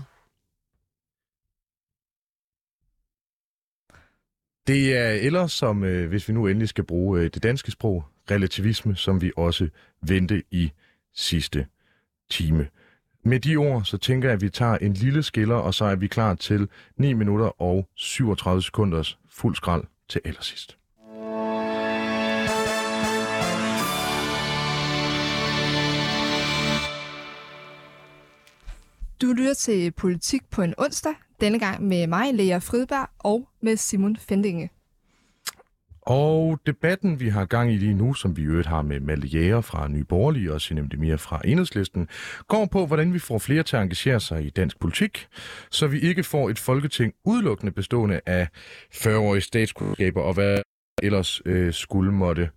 [4.68, 8.06] Det er ellers som, øh, hvis vi nu endelig skal bruge øh, det danske sprog,
[8.32, 9.70] relativisme, som vi også
[10.02, 10.72] vendte i
[11.14, 11.68] sidste
[12.30, 12.68] time.
[13.24, 15.96] Med de ord, så tænker jeg, at vi tager en lille skiller, og så er
[15.96, 20.78] vi klar til 9 minutter og 37 sekunders fuld skrald til allersidst.
[29.22, 33.78] Du lytter til Politik på en onsdag, denne gang med mig, Lea Fridberg, og med
[33.78, 34.70] Simon Fendinge.
[36.02, 39.62] Og debatten, vi har gang i lige nu, som vi øvrigt har med Malte Jæger
[39.62, 42.08] fra Nye Borgerlige og Sinem mere fra Enhedslisten,
[42.48, 45.28] går på, hvordan vi får flere til at engagere sig i dansk politik,
[45.72, 48.48] så vi ikke får et folketing udelukkende bestående af
[48.94, 50.62] 40-årige statskundskaber og hvad
[51.04, 52.50] ellers øh, skulle måtte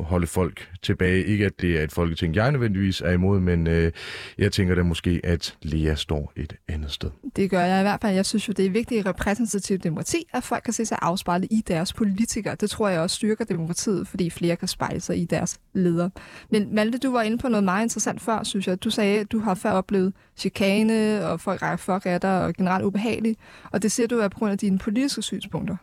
[0.00, 1.24] holde folk tilbage.
[1.24, 3.92] Ikke at det er et folketing, jeg nødvendigvis er imod, men øh,
[4.38, 7.10] jeg tænker da måske, at Lea står et andet sted.
[7.36, 8.14] Det gør jeg i hvert fald.
[8.14, 11.48] Jeg synes jo, det er vigtigt i repræsentativt demokrati, at folk kan se sig afspejlet
[11.50, 12.54] i deres politikere.
[12.54, 16.10] Det tror jeg også styrker demokratiet, fordi flere kan spejle sig i deres ledere.
[16.50, 18.84] Men Malte, du var inde på noget meget interessant før, synes jeg.
[18.84, 22.54] Du sagde, at du har før oplevet chikane, og folk rækker fuck af dig, og
[22.54, 23.38] generelt ubehageligt.
[23.72, 25.76] Og det ser du er på grund af dine politiske synspunkter.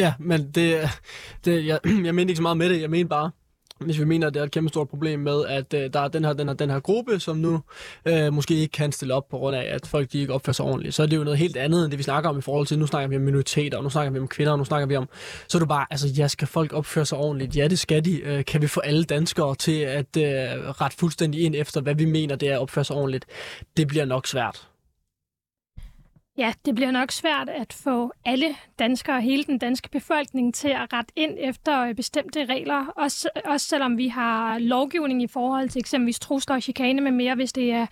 [0.00, 0.88] Ja, men det,
[1.44, 2.80] det jeg, jeg mener ikke så meget med det.
[2.80, 3.30] Jeg mener bare,
[3.80, 6.08] hvis vi mener, at det er et kæmpe stort problem med, at øh, der er
[6.08, 7.60] den her, den, her, den her gruppe, som nu
[8.04, 10.64] øh, måske ikke kan stille op på grund af, at folk de ikke opfører sig
[10.64, 12.66] ordentligt, så er det jo noget helt andet, end det vi snakker om i forhold
[12.66, 14.86] til, nu snakker vi om minoriteter, og nu snakker vi om kvinder, og nu snakker
[14.86, 15.08] vi om,
[15.48, 17.56] så er du bare, altså ja, skal folk opføre sig ordentligt?
[17.56, 18.20] Ja, det skal de.
[18.20, 20.24] Øh, kan vi få alle danskere til at øh,
[20.80, 23.24] ret fuldstændig ind efter, hvad vi mener, det er at opføre sig ordentligt?
[23.76, 24.69] Det bliver nok svært.
[26.40, 28.46] Ja, det bliver nok svært at få alle
[28.78, 33.28] danskere og hele den danske befolkning til at rette ind efter øh, bestemte regler, også,
[33.44, 37.52] også selvom vi har lovgivning i forhold til eksempelvis trusler og chikane med mere, hvis
[37.52, 37.86] det er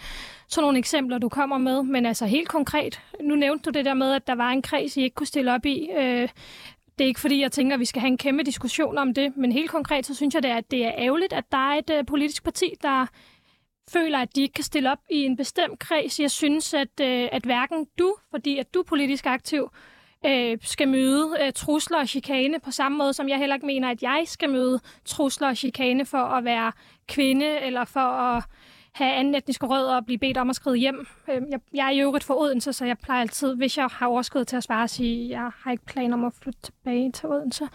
[0.48, 1.82] sådan nogle eksempler, du kommer med.
[1.82, 4.96] Men altså helt konkret, nu nævnte du det der med, at der var en kreds,
[4.96, 5.88] I ikke kunne stille op i.
[5.96, 6.28] Øh,
[6.98, 9.36] det er ikke fordi, jeg tænker, at vi skal have en kæmpe diskussion om det,
[9.36, 11.78] men helt konkret, så synes jeg, det er, at det er ærgerligt, at der er
[11.78, 13.06] et øh, politisk parti, der
[13.92, 16.20] føler, at de ikke kan stille op i en bestemt kreds.
[16.20, 19.70] Jeg synes, at, øh, at hverken du, fordi at du er politisk aktiv,
[20.26, 23.90] øh, skal møde øh, trusler og chikane på samme måde, som jeg heller ikke mener,
[23.90, 26.72] at jeg skal møde trusler og chikane for at være
[27.08, 28.44] kvinde eller for at
[28.92, 31.06] have anden etniske rødder og blive bedt om at skride hjem.
[31.28, 34.06] Øh, jeg, jeg er i øvrigt for Odense, så jeg plejer altid, hvis jeg har
[34.06, 37.12] overskud til at svare, at sige, at jeg har ikke planer om at flytte tilbage
[37.12, 37.68] til Odense.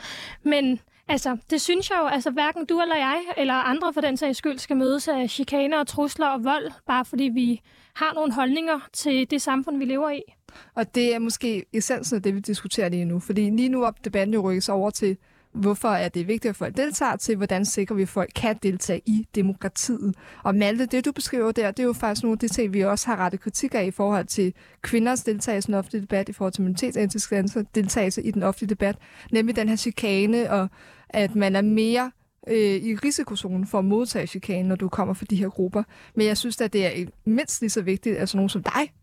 [0.44, 4.18] Men Altså, det synes jeg jo, altså hverken du eller jeg, eller andre for den
[4.18, 7.62] sags skyld, skal mødes af chikaner og trusler og vold, bare fordi vi
[7.96, 10.22] har nogle holdninger til det samfund, vi lever i.
[10.76, 13.20] Og det er måske essensen af det, vi diskuterer lige nu.
[13.20, 15.18] Fordi lige nu op debatten jo rykkes over til,
[15.54, 19.02] hvorfor er det vigtigt, at folk deltager til, hvordan sikrer vi, at folk kan deltage
[19.06, 20.16] i demokratiet.
[20.44, 22.82] Og Malte, det du beskriver der, det er jo faktisk nogle af de ting, vi
[22.82, 26.34] også har rettet kritik af i forhold til kvinders deltagelse i den offentlige debat, i
[26.34, 28.96] forhold til minoritetsetniske deltagelse i den offentlige debat,
[29.32, 30.70] nemlig den her chikane, og
[31.10, 32.12] at man er mere
[32.48, 35.84] øh, i risikozonen for at modtage chikane, når du kommer fra de her grupper.
[36.16, 38.94] Men jeg synes at det er mindst lige så vigtigt, at sådan nogen som dig,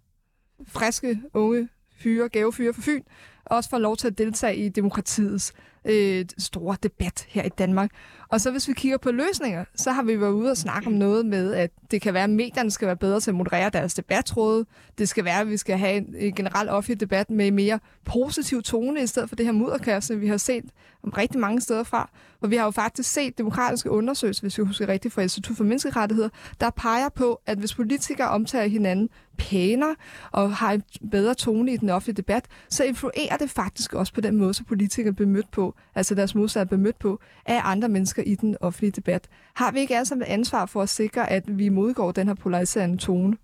[0.68, 1.68] friske, unge
[2.02, 3.02] fyre, gavefyre for Fyn,
[3.44, 5.52] også får lov til at deltage i demokratiets
[5.84, 7.90] øh, store debat her i Danmark.
[8.28, 10.92] Og så hvis vi kigger på løsninger, så har vi været ude og snakke om
[10.92, 13.94] noget med, at det kan være, at medierne skal være bedre til at moderere deres
[13.94, 14.66] debattråde.
[14.98, 18.62] Det skal være, at vi skal have en, en generel offentlig debat med mere positiv
[18.62, 20.64] tone, i stedet for det her mudderkasse, vi har set
[21.02, 22.10] om rigtig mange steder fra.
[22.40, 25.64] Og vi har jo faktisk set demokratiske undersøgelser, hvis vi husker rigtigt, fra Institut for
[25.64, 26.28] Menneskerettigheder,
[26.60, 29.96] der peger på, at hvis politikere omtager hinanden pænere
[30.30, 34.20] og har en bedre tone i den offentlige debat, så influerer det faktisk også på
[34.20, 37.88] den måde, så politikere bliver mødt på, altså deres modsatte bliver mødt på, af andre
[37.88, 39.28] mennesker i den offentlige debat.
[39.54, 42.96] Har vi ikke altså et ansvar for at sikre, at vi modgår den her polariserende
[42.96, 43.36] tone?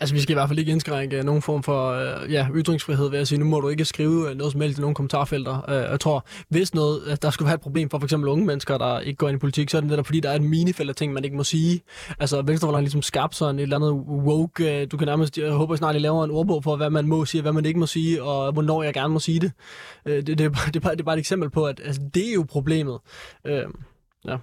[0.00, 3.18] Altså, vi skal i hvert fald ikke indskrænke nogen form for øh, ja, ytringsfrihed ved
[3.18, 5.70] at sige, nu må du ikke skrive øh, noget som helst i nogle kommentarfelter.
[5.70, 8.12] Øh, jeg tror, hvis noget, at der skulle være et problem for f.eks.
[8.12, 10.34] unge mennesker, der ikke går ind i politik, så er det netop fordi, der er
[10.34, 11.80] et minifelt af ting, man ikke må sige.
[12.18, 14.80] Altså, Venstrefløjen ligesom skabt sådan et eller andet woke.
[14.80, 17.24] Øh, du kan nærmest, jeg håber snart, I laver en ordbog for, hvad man må
[17.24, 19.52] sige, hvad man ikke må sige, og hvornår jeg gerne må sige det.
[20.06, 21.66] Øh, det, det, det, er bare, det, er bare, det er bare et eksempel på,
[21.66, 22.98] at altså, det er jo problemet.
[23.44, 23.64] Øh,
[24.24, 24.36] ja.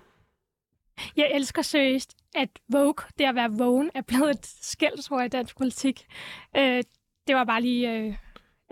[1.18, 5.58] Jeg elsker seriøst, at Vogue, det at være vågen, er blevet et skældsord i dansk
[5.58, 6.06] politik.
[6.58, 6.84] Øh,
[7.28, 7.92] det var bare lige...
[7.92, 8.16] Øh,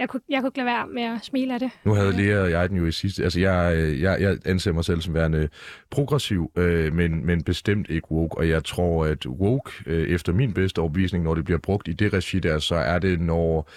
[0.01, 1.71] jeg kunne, jeg kunne ikke lade være med at smile af det.
[1.83, 3.23] Nu havde Lea og jeg den jo i sidste...
[3.23, 5.49] Altså, jeg, øh, jeg, jeg anser mig selv som værende
[5.89, 8.37] progressiv, øh, men, men bestemt ikke woke.
[8.37, 11.93] Og jeg tror, at woke, øh, efter min bedste overbevisning, når det bliver brugt i
[11.93, 13.69] det regi der, så er det, når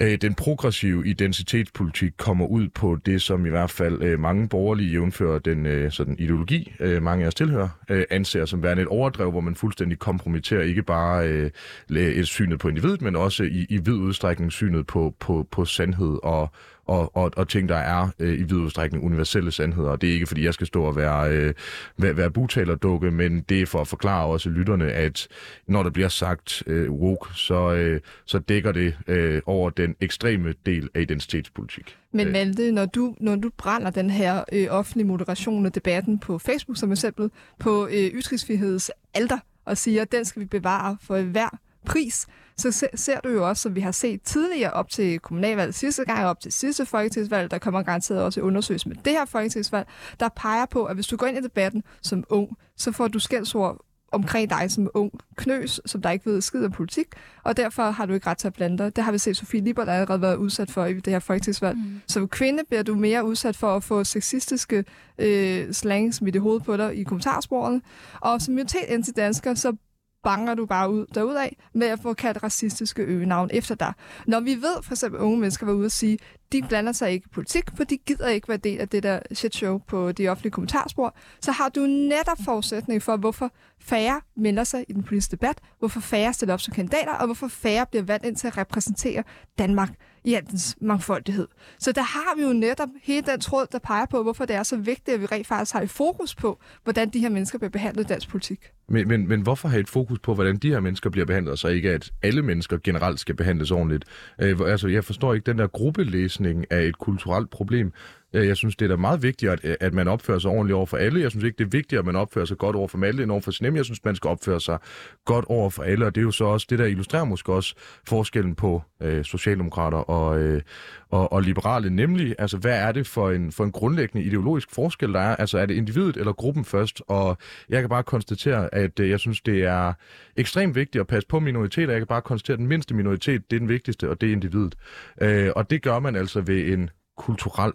[0.00, 4.90] øh, den progressive identitetspolitik kommer ud på det, som i hvert fald øh, mange borgerlige,
[4.90, 8.88] jævnfører den øh, sådan ideologi, øh, mange af os tilhører, øh, anser som værende et
[8.88, 11.50] overdrev, hvor man fuldstændig kompromitterer ikke bare øh,
[11.90, 16.18] et synet på individet, men også i, i vid udstrækning synet på, på, på sandhed
[16.22, 16.50] og,
[16.86, 19.90] og, og, og ting, der er øh, i vid udstrækning universelle sandheder.
[19.90, 21.54] Og det er ikke, fordi jeg skal stå og være, øh,
[21.96, 25.28] være, være butalerdukke, men det er for at forklare også lytterne, at
[25.66, 30.54] når der bliver sagt øh, woke, så, øh, så dækker det øh, over den ekstreme
[30.66, 31.96] del af identitetspolitik.
[32.12, 36.38] Men Malte, når du, når du brænder den her øh, offentlige moderation og debatten på
[36.38, 41.20] Facebook som eksempel, på øh, ytringsfriheds alder, og siger, at den skal vi bevare for
[41.20, 42.26] hver pris,
[42.56, 46.04] så se, ser du jo også, som vi har set tidligere op til kommunalvalget sidste
[46.04, 49.88] gang, op til sidste folketingsvalg, der kommer garanteret også undersøges med det her folketingsvalg,
[50.20, 53.18] der peger på, at hvis du går ind i debatten som ung, så får du
[53.18, 53.84] skældsord
[54.14, 57.06] omkring dig som ung knøs, som der ikke ved skid om politik,
[57.42, 58.96] og derfor har du ikke ret til at blande dig.
[58.96, 61.76] Det har vi set Sofie Liber, der allerede været udsat for i det her folketingsvalg.
[61.76, 62.00] Mm.
[62.08, 64.84] Som kvinde bliver du mere udsat for at få sexistiske
[65.18, 67.80] øh, slang smidt i hovedet på dig i kommentarsporene.
[68.20, 69.76] Og som minoritet dansker, så
[70.24, 73.92] banger du bare ud derudad med at få kaldt racistiske øgenavn efter dig.
[74.26, 76.18] Når vi ved, for eksempel unge mennesker var ude og sige,
[76.52, 79.20] de blander sig ikke i politik, for de gider ikke være del af det der
[79.32, 83.50] shit show på de offentlige kommentarspor, så har du netop forudsætning for, hvorfor
[83.80, 87.48] færre melder sig i den politiske debat, hvorfor færre stiller op som kandidater, og hvorfor
[87.48, 89.22] færre bliver valgt ind til at repræsentere
[89.58, 89.90] Danmark
[90.24, 91.48] i al dens mangfoldighed.
[91.78, 94.62] Så der har vi jo netop hele den tråd, der peger på, hvorfor det er
[94.62, 97.70] så vigtigt, at vi rent faktisk har et fokus på, hvordan de her mennesker bliver
[97.70, 98.70] behandlet i dansk politik.
[98.88, 101.68] Men, men, men hvorfor have et fokus på, hvordan de her mennesker bliver behandlet, så
[101.68, 104.04] ikke at alle mennesker generelt skal behandles ordentligt?
[104.40, 107.92] Øh, altså, jeg forstår ikke, den der gruppelæsning af et kulturelt problem.
[108.34, 110.86] Øh, jeg synes, det er da meget vigtigt, at, at man opfører sig ordentligt over
[110.86, 111.20] for alle.
[111.20, 113.32] Jeg synes ikke, det er vigtigt, at man opfører sig godt over for alle end
[113.32, 114.78] over for sin Jeg synes, man skal opføre sig
[115.24, 117.74] godt over for alle, og det er jo så også det, der illustrerer måske også
[118.06, 120.62] forskellen på øh, socialdemokrater og, øh,
[121.10, 125.12] og, og liberale, nemlig, altså, hvad er det for en, for en grundlæggende ideologisk forskel,
[125.12, 125.36] der er?
[125.36, 127.02] Altså, er det individet eller gruppen først?
[127.08, 129.92] Og jeg kan bare konstatere, at øh, jeg synes, det er
[130.36, 131.92] ekstremt vigtigt at passe på minoriteter.
[131.92, 134.32] Jeg kan bare konstatere, at den mindste minoritet, det er den vigtigste, og det er
[134.32, 134.74] individet.
[135.20, 137.72] Øh, og det gør man altså ved en kulturel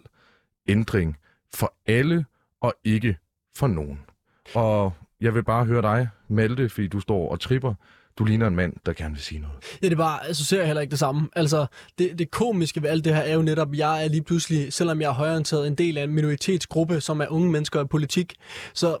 [0.68, 1.16] ændring
[1.54, 2.24] for alle
[2.60, 3.16] og ikke
[3.56, 4.00] for nogen.
[4.54, 7.74] Og jeg vil bare høre dig, Malte, fordi du står og tripper.
[8.18, 9.56] Du ligner en mand, der gerne vil sige noget.
[9.82, 11.28] Ja, det er bare, så ser jeg heller ikke det samme.
[11.36, 11.66] Altså,
[11.98, 14.72] det, det komiske ved alt det her er jo netop, at jeg er lige pludselig,
[14.72, 18.34] selvom jeg er højorienteret, en del af en minoritetsgruppe, som er unge mennesker i politik.
[18.74, 18.98] Så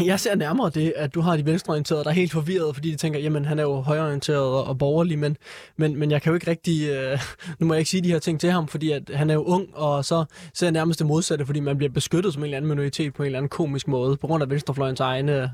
[0.00, 2.96] jeg ser nærmere det, at du har de venstreorienterede, der er helt forvirret, fordi de
[2.96, 5.36] tænker, jamen han er jo højreorienteret og, borgerlig, men,
[5.76, 7.18] men, men jeg kan jo ikke rigtig, øh,
[7.60, 9.42] nu må jeg ikke sige de her ting til ham, fordi at han er jo
[9.42, 10.24] ung, og så
[10.54, 13.22] ser jeg nærmest det modsatte, fordi man bliver beskyttet som en eller anden minoritet på
[13.22, 15.52] en eller anden komisk måde, på grund af venstrefløjens egne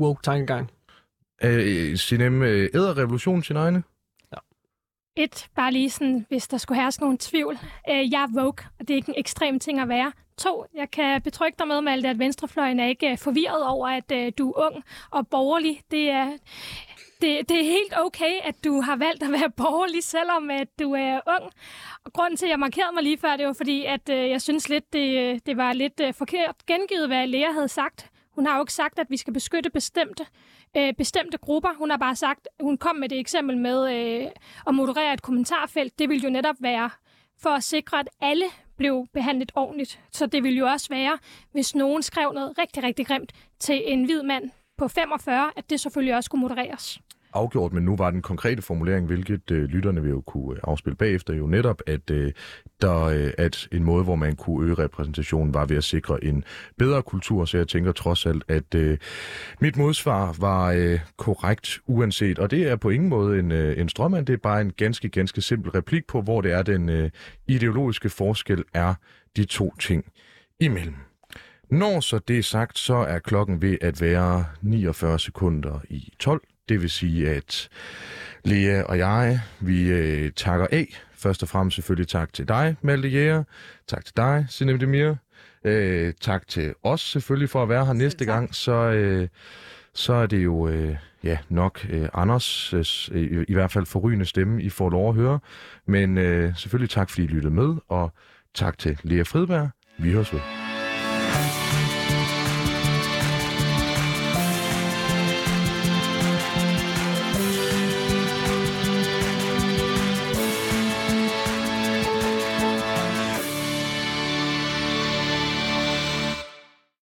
[0.00, 0.70] woke tankegang.
[1.42, 3.82] Øh, Sinem, øh, æder revolution sin egne?
[5.16, 7.58] Et, bare lige sådan, hvis der skulle herske nogen tvivl.
[7.90, 10.12] Øh, jeg er woke, og det er ikke en ekstrem ting at være.
[10.38, 14.12] To, jeg kan betrygge dig med, Malte, at venstrefløjen er ikke øh, forvirret over, at
[14.12, 15.82] øh, du er ung og borgerlig.
[15.90, 16.26] Det er,
[17.20, 20.92] det, det er helt okay, at du har valgt at være borgerlig, selvom at du
[20.92, 21.52] er ung.
[22.04, 24.42] Og grunden til, at jeg markerede mig lige før, det var fordi, at øh, jeg
[24.42, 28.10] synes lidt, det, det var lidt forkert gengivet, hvad Lea havde sagt.
[28.34, 30.26] Hun har jo ikke sagt, at vi skal beskytte bestemte,
[30.76, 31.70] øh, bestemte grupper.
[31.78, 34.30] Hun har bare sagt, hun kom med det eksempel med øh,
[34.66, 35.98] at moderere et kommentarfelt.
[35.98, 36.90] Det vil jo netop være
[37.38, 38.44] for at sikre, at alle
[38.76, 40.00] blev behandlet ordentligt.
[40.12, 41.18] Så det ville jo også være,
[41.52, 45.80] hvis nogen skrev noget rigtig, rigtig grimt til en hvid mand på 45, at det
[45.80, 47.00] selvfølgelig også skulle modereres
[47.36, 50.96] afgjort, men nu var den konkrete formulering, hvilket øh, lytterne vil jo kunne øh, afspille
[50.96, 52.32] bagefter, jo netop, at, øh,
[52.80, 56.44] der, øh, at en måde, hvor man kunne øge repræsentationen, var ved at sikre en
[56.78, 58.98] bedre kultur, så jeg tænker trods alt, at øh,
[59.60, 63.88] mit modsvar var øh, korrekt uanset, og det er på ingen måde en, øh, en
[63.88, 67.10] strømmand, det er bare en ganske, ganske simpel replik på, hvor det er den øh,
[67.48, 68.94] ideologiske forskel er
[69.36, 70.04] de to ting
[70.60, 70.94] imellem.
[71.70, 76.42] Når så det er sagt, så er klokken ved at være 49 sekunder i 12.
[76.68, 77.68] Det vil sige, at
[78.44, 81.02] Lea og jeg, vi øh, takker af.
[81.14, 83.44] Først og fremmest selvfølgelig tak til dig, Malte Jæger.
[83.88, 85.14] Tak til dig, Sinem Demir.
[85.64, 88.26] Øh, tak til os selvfølgelig for at være her næste tak.
[88.26, 88.54] gang.
[88.54, 89.28] Så, øh,
[89.94, 92.74] så er det jo øh, ja, nok øh, Anders,
[93.12, 95.38] øh, i hvert fald forrygende stemme, I får lov at høre.
[95.86, 98.12] Men øh, selvfølgelig tak, fordi I lyttede med, og
[98.54, 99.70] tak til Lea Fridberg.
[99.98, 100.65] Vi høres ved.